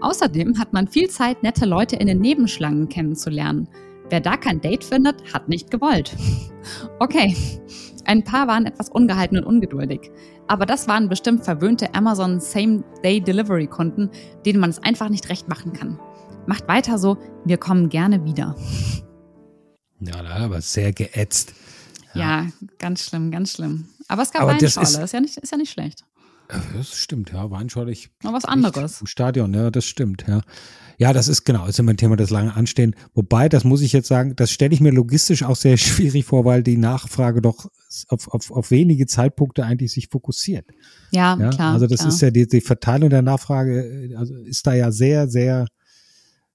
Außerdem 0.01 0.59
hat 0.59 0.73
man 0.73 0.87
viel 0.87 1.09
Zeit, 1.09 1.43
nette 1.43 1.65
Leute 1.65 1.95
in 1.95 2.07
den 2.07 2.19
Nebenschlangen 2.19 2.89
kennenzulernen. 2.89 3.69
Wer 4.09 4.21
da 4.21 4.37
kein 4.37 4.61
Date 4.61 4.83
findet, 4.83 5.33
hat 5.33 5.49
nicht 5.49 5.71
gewollt. 5.71 6.15
Okay, 6.99 7.35
ein 8.05 8.23
paar 8.23 8.47
waren 8.47 8.65
etwas 8.65 8.89
ungehalten 8.89 9.37
und 9.37 9.45
ungeduldig. 9.45 10.11
Aber 10.47 10.65
das 10.65 10.87
waren 10.87 11.09
bestimmt 11.09 11.45
verwöhnte 11.45 11.93
Amazon 11.93 12.39
Same-Day-Delivery-Kunden, 12.39 14.09
denen 14.45 14.59
man 14.59 14.71
es 14.71 14.79
einfach 14.79 15.09
nicht 15.09 15.29
recht 15.29 15.47
machen 15.47 15.73
kann. 15.73 15.99
Macht 16.47 16.67
weiter 16.67 16.97
so, 16.97 17.17
wir 17.45 17.57
kommen 17.57 17.89
gerne 17.89 18.25
wieder. 18.25 18.55
Ja, 19.99 20.23
da 20.23 20.35
aber 20.37 20.61
sehr 20.61 20.91
geätzt. 20.91 21.53
Ja. 22.13 22.21
ja, 22.21 22.47
ganz 22.79 23.05
schlimm, 23.05 23.31
ganz 23.31 23.53
schlimm. 23.53 23.87
Aber 24.07 24.23
es 24.23 24.31
gab 24.31 24.41
aber 24.41 24.53
Weinschorle, 24.53 24.87
ist, 24.87 24.97
ist, 24.97 25.13
ja 25.13 25.21
nicht, 25.21 25.37
ist 25.37 25.51
ja 25.51 25.57
nicht 25.57 25.71
schlecht. 25.71 26.03
Das 26.73 26.95
stimmt, 26.95 27.31
ja. 27.31 27.51
Weinschorle, 27.51 27.91
ich. 27.91 28.09
Noch 28.23 28.33
was 28.33 28.45
anderes. 28.45 29.01
Im 29.01 29.07
Stadion, 29.07 29.53
ja, 29.53 29.69
das 29.69 29.85
stimmt, 29.85 30.25
ja. 30.27 30.41
Ja, 30.97 31.13
das 31.13 31.27
ist 31.27 31.45
genau, 31.45 31.67
ist 31.67 31.79
immer 31.79 31.91
ein 31.91 31.97
Thema, 31.97 32.17
das 32.17 32.31
lange 32.31 32.55
anstehen. 32.55 32.95
Wobei, 33.13 33.47
das 33.47 33.63
muss 33.63 33.81
ich 33.81 33.93
jetzt 33.93 34.07
sagen, 34.07 34.35
das 34.35 34.51
stelle 34.51 34.73
ich 34.73 34.81
mir 34.81 34.91
logistisch 34.91 35.43
auch 35.43 35.55
sehr 35.55 35.77
schwierig 35.77 36.25
vor, 36.25 36.45
weil 36.45 36.63
die 36.63 36.75
Nachfrage 36.75 37.41
doch 37.41 37.67
auf, 38.07 38.27
auf, 38.29 38.51
auf 38.51 38.71
wenige 38.71 39.05
Zeitpunkte 39.05 39.63
eigentlich 39.63 39.93
sich 39.93 40.09
fokussiert. 40.09 40.65
Ja, 41.11 41.37
ja? 41.39 41.51
klar. 41.51 41.73
Also 41.73 41.85
das 41.85 41.99
klar. 41.99 42.09
ist 42.09 42.21
ja 42.21 42.31
die, 42.31 42.47
die 42.47 42.61
Verteilung 42.61 43.09
der 43.09 43.21
Nachfrage, 43.21 44.13
also 44.17 44.35
ist 44.35 44.65
da 44.65 44.73
ja 44.73 44.91
sehr, 44.91 45.29
sehr 45.29 45.67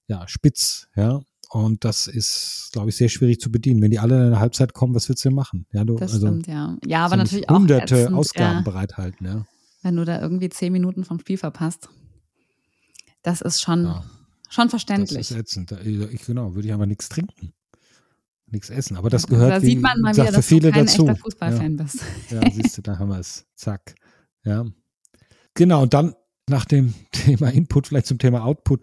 ja, 0.07 0.27
spitz, 0.27 0.87
ja. 0.95 1.21
Und 1.51 1.85
das 1.85 2.07
ist, 2.07 2.69
glaube 2.73 2.89
ich, 2.89 2.97
sehr 2.97 3.07
schwierig 3.07 3.39
zu 3.39 3.49
bedienen. 3.49 3.81
Wenn 3.81 3.91
die 3.91 3.99
alle 3.99 4.25
in 4.25 4.31
der 4.31 4.39
Halbzeit 4.39 4.73
kommen, 4.73 4.93
was 4.93 5.07
willst 5.07 5.23
du 5.23 5.29
denn 5.29 5.35
machen? 5.35 5.67
Ja, 5.71 5.85
du, 5.85 5.95
das 5.95 6.13
also, 6.13 6.27
stimmt, 6.27 6.47
ja. 6.47 6.75
Ja, 6.85 7.05
aber 7.05 7.15
natürlich 7.15 7.49
auch. 7.49 7.55
Hunderte 7.55 8.13
Ausgaben 8.13 8.57
ja. 8.57 8.61
bereithalten, 8.61 9.25
ja 9.25 9.45
wenn 9.85 9.95
du 9.95 10.03
da 10.03 10.19
irgendwie 10.19 10.49
zehn 10.49 10.73
Minuten 10.73 11.05
vom 11.05 11.19
Spiel 11.19 11.37
verpasst. 11.37 11.89
Das 13.21 13.41
ist 13.41 13.61
schon, 13.61 13.83
ja, 13.83 14.03
schon 14.49 14.69
verständlich. 14.69 15.27
Das 15.27 15.31
ist 15.31 15.37
ätzend. 15.37 15.71
Ich, 15.85 16.25
genau, 16.25 16.55
würde 16.55 16.67
ich 16.67 16.73
aber 16.73 16.87
nichts 16.87 17.07
trinken. 17.07 17.53
Nichts 18.47 18.71
essen. 18.71 18.97
Aber 18.97 19.11
das 19.11 19.27
gehört 19.27 19.51
da 19.51 19.61
sieht 19.61 19.81
man 19.81 20.01
mal 20.01 20.13
wieder, 20.13 20.31
dass 20.31 20.47
viele 20.47 20.69
du 20.69 20.73
kein 20.73 20.87
dazu. 20.87 21.07
echter 21.07 21.15
Fußballfan 21.17 21.77
ja. 21.77 21.83
bist. 21.83 21.99
Ja, 22.31 22.41
siehst 22.51 22.77
du, 22.77 22.81
da 22.81 22.97
haben 22.97 23.09
wir 23.09 23.19
es. 23.19 23.45
Zack. 23.55 23.93
Ja. 24.43 24.65
Genau, 25.53 25.83
und 25.83 25.93
dann 25.93 26.15
nach 26.49 26.65
dem 26.65 26.95
Thema 27.11 27.49
Input, 27.49 27.87
vielleicht 27.87 28.07
zum 28.07 28.17
Thema 28.17 28.43
Output. 28.43 28.81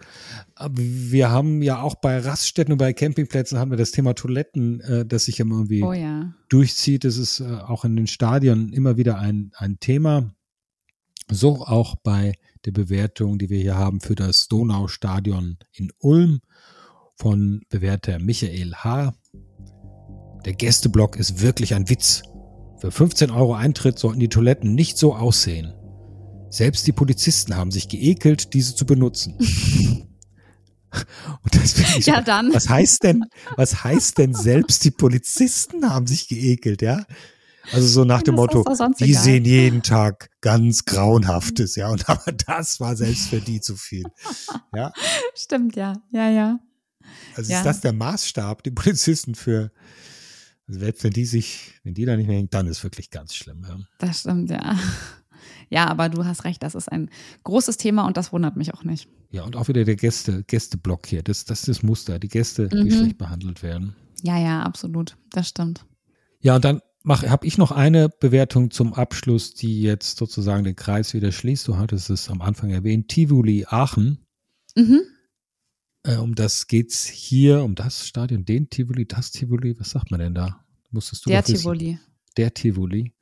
Wir 0.71 1.31
haben 1.31 1.63
ja 1.63 1.83
auch 1.83 1.97
bei 1.97 2.19
Raststätten 2.21 2.73
und 2.73 2.79
bei 2.79 2.93
Campingplätzen 2.93 3.59
haben 3.59 3.73
wir 3.73 3.79
das 3.79 3.91
Thema 3.91 4.15
Toiletten, 4.15 4.81
äh, 4.83 5.05
das 5.05 5.25
sich 5.25 5.41
immer 5.41 5.57
irgendwie 5.57 5.83
oh 5.83 5.93
ja. 5.93 6.33
durchzieht. 6.49 7.03
Das 7.03 7.17
ist 7.17 7.41
äh, 7.41 7.45
auch 7.45 7.85
in 7.85 7.97
den 7.97 8.07
Stadien 8.07 8.73
immer 8.73 8.97
wieder 8.97 9.19
ein, 9.19 9.51
ein 9.57 9.81
Thema. 9.81 10.33
So 11.31 11.65
auch 11.65 11.97
bei 12.03 12.35
der 12.65 12.73
Bewertung, 12.73 13.39
die 13.39 13.51
wir 13.51 13.59
hier 13.59 13.77
haben 13.77 14.01
für 14.01 14.15
das 14.15 14.49
Donaustadion 14.49 15.59
in 15.73 15.93
Ulm 15.99 16.41
von 17.17 17.63
Bewerter 17.69 18.19
Michael 18.19 18.75
H. 18.75 19.15
Der 20.45 20.53
Gästeblock 20.55 21.17
ist 21.17 21.41
wirklich 21.41 21.75
ein 21.75 21.89
Witz. 21.89 22.23
Für 22.79 22.91
15 22.91 23.31
Euro 23.31 23.55
Eintritt 23.55 23.99
sollten 23.99 24.21
die 24.21 24.29
Toiletten 24.29 24.75
nicht 24.75 24.99
so 24.99 25.15
aussehen. 25.15 25.73
Selbst 26.51 26.87
die 26.87 26.93
Polizisten 26.93 27.57
haben 27.57 27.71
sich 27.71 27.89
geekelt, 27.89 28.53
diese 28.53 28.75
zu 28.75 28.85
benutzen. 28.85 29.39
Und 31.43 31.55
das 31.55 31.79
ich 31.97 32.07
ja, 32.07 32.21
dann. 32.21 32.53
Was 32.53 32.69
heißt 32.69 33.03
denn, 33.05 33.25
was 33.57 33.83
heißt 33.83 34.19
denn 34.19 34.35
selbst 34.35 34.85
die 34.85 34.91
Polizisten 34.91 35.89
haben 35.89 36.07
sich 36.07 36.29
geekelt, 36.29 36.83
ja? 36.83 37.05
Also 37.71 37.87
so 37.87 38.05
nach 38.05 38.23
dem 38.23 38.35
Motto, 38.35 38.65
die 38.99 39.11
egal. 39.11 39.23
sehen 39.23 39.45
jeden 39.45 39.83
Tag 39.83 40.31
ganz 40.41 40.85
Grauenhaftes, 40.85 41.77
ja. 41.77 41.89
Und 41.89 42.09
aber 42.09 42.33
das 42.33 42.81
war 42.81 42.97
selbst 42.97 43.29
für 43.29 43.41
die 43.41 43.61
zu 43.61 43.77
viel. 43.77 44.05
Ja. 44.75 44.91
Stimmt, 45.35 45.77
ja. 45.77 45.93
Ja, 46.13 46.31
ja. 46.31 46.59
Also 47.37 47.53
ja. 47.53 47.59
ist 47.59 47.67
das 47.67 47.81
der 47.83 47.93
Maßstab, 47.93 48.63
die 48.63 48.71
Polizisten 48.71 49.35
für, 49.35 49.71
also 50.67 50.81
selbst 50.81 51.05
wenn 51.05 51.13
die 51.13 51.27
sich, 51.27 51.75
wenn 51.85 51.93
die 51.93 52.07
da 52.07 52.17
nicht 52.17 52.27
mehr 52.27 52.37
hängen, 52.37 52.49
dann 52.51 52.67
ist 52.67 52.83
wirklich 52.83 53.11
ganz 53.11 53.35
schlimm. 53.35 53.67
Ja. 53.69 53.77
Das 53.99 54.21
stimmt, 54.21 54.51
ja. 54.51 54.79
Ja, 55.69 55.89
aber 55.89 56.09
du 56.09 56.25
hast 56.25 56.45
recht, 56.45 56.63
das 56.63 56.75
ist 56.75 56.91
ein 56.91 57.11
großes 57.45 57.77
Thema 57.77 58.07
und 58.07 58.17
das 58.17 58.33
wundert 58.33 58.57
mich 58.57 58.73
auch 58.73 58.85
nicht. 58.85 59.09
Ja, 59.31 59.45
und 59.45 59.57
auch 59.57 59.69
wieder 59.69 59.85
der 59.85 59.97
Gäste, 59.97 60.43
Gästeblock 60.45 61.07
hier. 61.07 61.23
Das, 61.23 61.45
das 61.45 61.61
ist 61.61 61.69
das 61.69 61.83
Muster, 61.83 62.19
die 62.19 62.29
Gäste, 62.29 62.69
mhm. 62.73 62.85
die 62.85 62.93
schlecht 62.93 63.19
behandelt 63.19 63.63
werden. 63.63 63.95
Ja, 64.23 64.39
ja, 64.39 64.63
absolut. 64.63 65.17
Das 65.31 65.49
stimmt. 65.49 65.85
Ja, 66.41 66.57
und 66.57 66.65
dann 66.65 66.81
habe 67.07 67.47
ich 67.47 67.59
noch 67.59 67.73
eine 67.73 68.09
Bewertung 68.09 68.71
zum 68.71 68.95
Abschluss, 68.95 69.55
die 69.55 69.83
jetzt 69.83 70.19
sozusagen 70.19 70.65
den 70.65 70.77
Kreis 70.77 71.15
wieder 71.15 71.33
schließt. 71.33 71.67
Du 71.69 71.77
hattest 71.77 72.11
es 72.11 72.29
am 72.31 72.41
Anfang 72.41 72.71
erwähnt, 72.71 73.09
Tivoli 73.09 73.67
Aachen. 73.69 74.27
Mhm. 74.77 75.01
Äh, 76.05 76.17
um 76.17 76.35
das 76.35 76.67
geht's 76.67 77.07
hier, 77.07 77.63
um 77.63 77.75
das 77.75 78.07
Stadion, 78.07 78.45
den 78.45 78.71
Tivoli, 78.71 79.07
das 79.07 79.31
Tivoli, 79.31 79.79
was 79.79 79.91
sagt 79.91 80.11
man 80.11 80.21
denn 80.21 80.35
da? 80.35 80.65
Musstest 80.91 81.27
du 81.27 81.31
Der 81.31 81.43
Tivoli. 81.43 81.99
Der 82.37 82.55
Tivoli. 82.55 83.15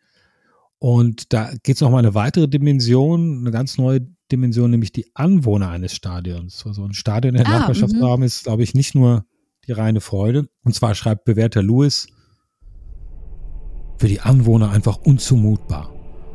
Und 0.78 1.32
da 1.32 1.52
geht 1.62 1.74
es 1.74 1.80
noch 1.82 1.90
mal 1.90 1.98
eine 1.98 2.14
weitere 2.14 2.48
Dimension, 2.48 3.40
eine 3.40 3.50
ganz 3.50 3.76
neue 3.76 4.00
Dimension, 4.32 4.70
nämlich 4.70 4.92
die 4.92 5.10
Anwohner 5.14 5.68
eines 5.68 5.94
Stadions. 5.94 6.64
Also 6.66 6.84
ein 6.84 6.94
Stadion 6.94 7.34
in 7.34 7.44
der 7.44 7.52
ah, 7.52 7.58
Nachbarschaft 7.60 7.92
zu 7.92 8.08
haben, 8.08 8.22
ist, 8.22 8.44
glaube 8.44 8.62
ich, 8.62 8.74
nicht 8.74 8.94
nur 8.94 9.26
die 9.66 9.72
reine 9.72 10.00
Freude. 10.00 10.48
Und 10.64 10.74
zwar 10.74 10.94
schreibt 10.94 11.24
Bewerter 11.24 11.62
Lewis, 11.62 12.08
für 14.00 14.08
die 14.08 14.22
Anwohner 14.22 14.70
einfach 14.70 14.98
unzumutbar. 15.04 15.92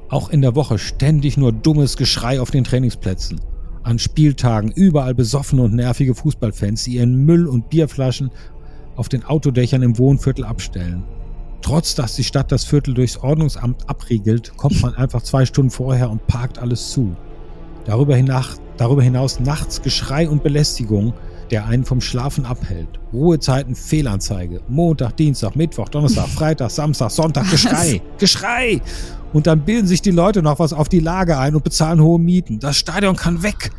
Auch 0.09 0.29
in 0.29 0.43
der 0.43 0.53
Woche 0.53 0.77
ständig 0.77 1.35
nur 1.35 1.51
dummes 1.51 1.97
Geschrei 1.97 2.39
auf 2.39 2.51
den 2.51 2.63
Trainingsplätzen. 2.63 3.41
An 3.81 3.97
Spieltagen 3.97 4.69
überall 4.69 5.15
besoffene 5.15 5.63
und 5.63 5.73
nervige 5.73 6.13
Fußballfans, 6.13 6.83
die 6.83 6.97
ihren 6.97 7.25
Müll 7.25 7.47
und 7.47 7.71
Bierflaschen 7.71 8.29
auf 8.95 9.09
den 9.09 9.23
Autodächern 9.23 9.81
im 9.81 9.97
Wohnviertel 9.97 10.45
abstellen. 10.45 11.03
Trotz 11.63 11.95
dass 11.95 12.15
die 12.15 12.23
Stadt 12.23 12.51
das 12.51 12.65
Viertel 12.65 12.93
durchs 12.93 13.17
Ordnungsamt 13.17 13.89
abriegelt, 13.89 14.55
kommt 14.57 14.79
man 14.83 14.93
einfach 14.93 15.23
zwei 15.23 15.43
Stunden 15.47 15.71
vorher 15.71 16.11
und 16.11 16.27
parkt 16.27 16.59
alles 16.59 16.91
zu. 16.91 17.15
Darüber 17.85 18.15
hinaus, 18.15 18.61
darüber 18.77 19.01
hinaus 19.01 19.39
nachts 19.39 19.81
Geschrei 19.81 20.29
und 20.29 20.43
Belästigung, 20.43 21.13
der 21.51 21.65
einen 21.65 21.85
vom 21.85 22.01
Schlafen 22.01 22.45
abhält. 22.45 22.87
Ruhezeiten, 23.13 23.75
Fehlanzeige. 23.75 24.61
Montag, 24.67 25.17
Dienstag, 25.17 25.55
Mittwoch, 25.55 25.89
Donnerstag, 25.89 26.27
Freitag, 26.35 26.71
Samstag, 26.71 27.11
Sonntag, 27.11 27.49
Geschrei, 27.49 28.01
Geschrei. 28.17 28.81
Und 29.33 29.47
dann 29.47 29.65
bilden 29.65 29.87
sich 29.87 30.01
die 30.01 30.11
Leute 30.11 30.41
noch 30.41 30.59
was 30.59 30.73
auf 30.73 30.89
die 30.89 30.99
Lage 30.99 31.37
ein 31.37 31.55
und 31.55 31.63
bezahlen 31.63 32.01
hohe 32.01 32.19
Mieten. 32.19 32.59
Das 32.59 32.77
Stadion 32.77 33.15
kann 33.15 33.43
weg. 33.43 33.71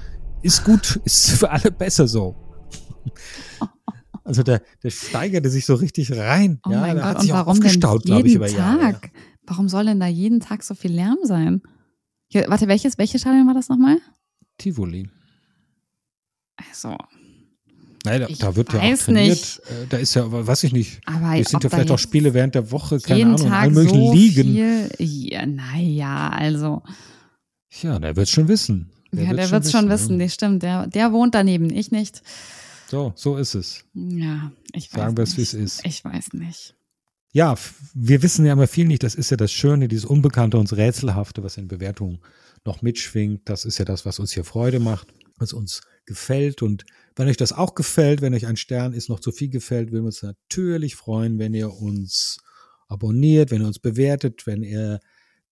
Ist 0.43 0.65
gut, 0.65 1.01
ist 1.05 1.31
für 1.39 1.51
alle 1.51 1.71
besser 1.71 2.07
so. 2.07 2.37
Also 4.25 4.43
der, 4.43 4.61
der 4.83 4.91
steigerte 4.91 5.51
sich 5.51 5.67
so 5.67 5.75
richtig 5.75 6.13
rein. 6.13 6.61
Oh 6.67 6.73
ja, 6.73 6.81
mein 6.81 6.97
der 6.97 7.05
Gott, 7.05 7.15
hat 7.15 7.21
sich 7.23 7.31
und 7.31 7.37
warum 7.39 7.61
denn 7.61 7.71
jeden 7.71 8.01
glaube 8.01 8.29
ich, 8.29 8.35
über 8.35 8.47
Tag? 8.49 8.59
Jahre. 8.59 8.91
Ja. 8.93 9.01
Warum 9.47 9.69
soll 9.69 9.85
denn 9.87 10.01
da 10.01 10.07
jeden 10.07 10.41
Tag 10.41 10.63
so 10.65 10.75
viel 10.75 10.93
Lärm 10.93 11.19
sein? 11.23 11.63
Hier, 12.29 12.47
warte, 12.49 12.67
welches, 12.67 12.99
welches 12.99 13.21
Stadion 13.21 13.47
war 13.47 13.55
das 13.55 13.69
nochmal? 13.69 13.99
Tivoli. 14.59 15.09
Also, 16.57 16.97
Nein, 18.07 18.21
da, 18.23 18.27
da 18.39 18.57
wird 18.57 18.73
ja 18.73 18.79
auch 18.79 18.83
weiß 18.83 19.05
trainiert. 19.05 19.29
nicht. 19.29 19.59
Äh, 19.59 19.87
Da 19.89 19.97
ist 19.99 20.15
ja, 20.15 20.25
weiß 20.31 20.65
ich 20.65 20.73
nicht. 20.73 21.01
aber 21.07 21.39
Es 21.39 21.51
sind 21.51 21.63
ja 21.63 21.71
vielleicht 21.71 21.91
auch 21.91 21.99
Spiele 21.99 22.33
während 22.35 22.55
der 22.55 22.71
Woche, 22.71 23.01
keine 23.01 23.19
jeden 23.19 23.35
Ahnung, 23.35 23.49
Tag 23.49 23.61
allen 23.63 23.75
möglichen 23.75 24.07
so 24.07 24.15
Ligen. 24.15 24.91
Ja, 24.99 25.47
naja, 25.47 26.29
also. 26.31 26.83
Ja, 27.83 27.99
der 27.99 28.17
wird 28.17 28.29
schon 28.29 28.49
wissen. 28.49 28.91
ja, 29.13 29.33
der 29.35 29.51
wird 29.51 29.65
es 29.65 29.71
schon 29.73 29.89
wissen, 29.91 30.19
ja. 30.19 30.25
das 30.25 30.35
stimmt. 30.35 30.63
Der, 30.63 30.87
der 30.87 31.13
wohnt 31.13 31.35
daneben, 31.35 31.71
ich 31.71 31.91
nicht. 31.91 32.23
So, 32.89 33.13
so 33.17 33.37
ist 33.37 33.55
es. 33.55 33.85
Ja, 33.95 34.53
ich 34.73 34.93
weiß 34.93 35.01
Sagen 35.01 35.17
wir 35.17 35.25
es, 35.25 35.37
wie 35.37 35.43
es 35.43 35.55
ist. 35.55 35.85
Ich 35.85 36.05
weiß 36.05 36.33
nicht. 36.35 36.75
Ja, 37.33 37.55
wir 37.95 38.23
wissen 38.23 38.47
ja 38.47 38.53
immer 38.53 38.69
viel 38.69 38.87
nicht. 38.87 39.03
Das 39.03 39.15
ist 39.15 39.31
ja 39.31 39.37
das 39.37 39.53
Schöne, 39.53 39.89
dieses 39.89 40.05
Unbekannte 40.07 40.57
und 40.57 40.73
Rätselhafte, 40.73 41.43
was 41.43 41.57
in 41.59 41.69
Bewertungen 41.69 42.21
noch 42.65 42.81
mitschwingt. 42.83 43.43
Das 43.45 43.65
ist 43.65 43.79
ja 43.79 43.85
das, 43.85 44.07
was 44.07 44.19
uns 44.19 44.33
hier 44.33 44.45
Freude 44.45 44.81
macht, 44.81 45.09
was 45.39 45.53
uns 45.53 45.83
gefällt. 46.05 46.63
Und 46.63 46.85
wenn 47.15 47.29
euch 47.29 47.37
das 47.37 47.53
auch 47.53 47.75
gefällt, 47.75 48.23
wenn 48.23 48.35
euch 48.35 48.47
ein 48.47 48.57
Stern 48.57 48.93
ist 48.93 49.09
noch 49.09 49.21
zu 49.21 49.33
viel 49.33 49.49
gefällt, 49.49 49.91
würden 49.91 50.05
wir 50.05 50.09
uns 50.09 50.23
natürlich 50.23 50.97
freuen, 50.97 51.39
wenn 51.39 51.55
ihr 51.55 51.73
uns 51.73 52.39
abonniert, 52.89 53.51
wenn 53.51 53.63
ihr 53.63 53.67
uns 53.67 53.79
bewertet, 53.79 54.47
wenn 54.47 54.63
ihr 54.63 55.01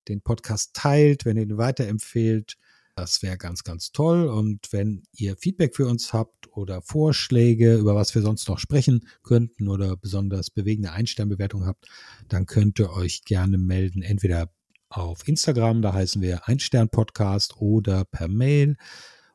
den 0.08 0.20
Podcast 0.20 0.74
teilt, 0.74 1.24
wenn 1.24 1.36
ihr 1.36 1.44
ihn 1.44 1.58
weiterempfehlt. 1.58 2.56
Das 2.96 3.22
wäre 3.22 3.36
ganz, 3.36 3.64
ganz 3.64 3.90
toll. 3.90 4.26
Und 4.28 4.72
wenn 4.72 5.02
ihr 5.12 5.36
Feedback 5.36 5.74
für 5.74 5.88
uns 5.88 6.12
habt 6.12 6.48
oder 6.56 6.80
Vorschläge, 6.80 7.74
über 7.74 7.96
was 7.96 8.14
wir 8.14 8.22
sonst 8.22 8.48
noch 8.48 8.60
sprechen 8.60 9.08
könnten 9.24 9.68
oder 9.68 9.96
besonders 9.96 10.50
bewegende 10.50 10.92
Einsternbewertungen 10.92 11.66
habt, 11.66 11.88
dann 12.28 12.46
könnt 12.46 12.78
ihr 12.78 12.90
euch 12.90 13.24
gerne 13.24 13.58
melden, 13.58 14.02
entweder 14.02 14.50
auf 14.88 15.26
Instagram, 15.26 15.82
da 15.82 15.92
heißen 15.92 16.22
wir 16.22 16.46
Einstern-Podcast 16.46 17.56
oder 17.56 18.04
per 18.04 18.28
Mail 18.28 18.76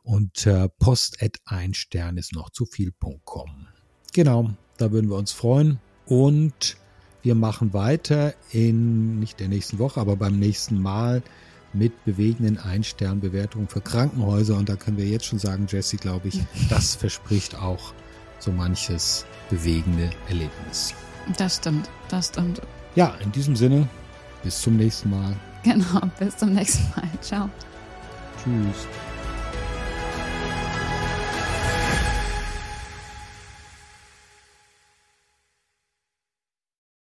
unter 0.09 0.69
post 0.69 1.21
at 1.21 1.37
einstern 1.45 2.17
ist 2.17 2.33
noch 2.33 2.49
zu 2.49 2.65
viel.com. 2.65 3.67
Genau, 4.11 4.49
da 4.77 4.91
würden 4.91 5.09
wir 5.09 5.17
uns 5.17 5.31
freuen. 5.31 5.79
Und 6.07 6.77
wir 7.21 7.35
machen 7.35 7.73
weiter 7.73 8.33
in, 8.51 9.19
nicht 9.19 9.39
der 9.39 9.49
nächsten 9.49 9.77
Woche, 9.77 10.01
aber 10.01 10.15
beim 10.15 10.39
nächsten 10.39 10.81
Mal 10.81 11.21
mit 11.73 12.03
bewegenden 12.05 12.57
Ein-Stern-Bewertungen 12.57 13.67
für 13.67 13.81
Krankenhäuser. 13.81 14.57
Und 14.57 14.67
da 14.67 14.75
können 14.75 14.97
wir 14.97 15.05
jetzt 15.05 15.25
schon 15.25 15.37
sagen, 15.37 15.67
Jesse, 15.69 15.97
glaube 15.97 16.29
ich, 16.29 16.39
das 16.69 16.95
verspricht 16.95 17.55
auch 17.55 17.93
so 18.39 18.51
manches 18.51 19.27
bewegende 19.51 20.09
Erlebnis. 20.27 20.95
Das 21.37 21.57
stimmt, 21.57 21.87
das 22.09 22.29
stimmt. 22.29 22.61
Ja, 22.95 23.13
in 23.23 23.31
diesem 23.31 23.55
Sinne, 23.55 23.87
bis 24.41 24.59
zum 24.59 24.75
nächsten 24.77 25.11
Mal. 25.11 25.35
Genau, 25.63 26.01
bis 26.17 26.35
zum 26.35 26.53
nächsten 26.53 26.89
Mal. 26.95 27.07
Ciao. 27.21 27.47
Tschüss. 28.41 28.87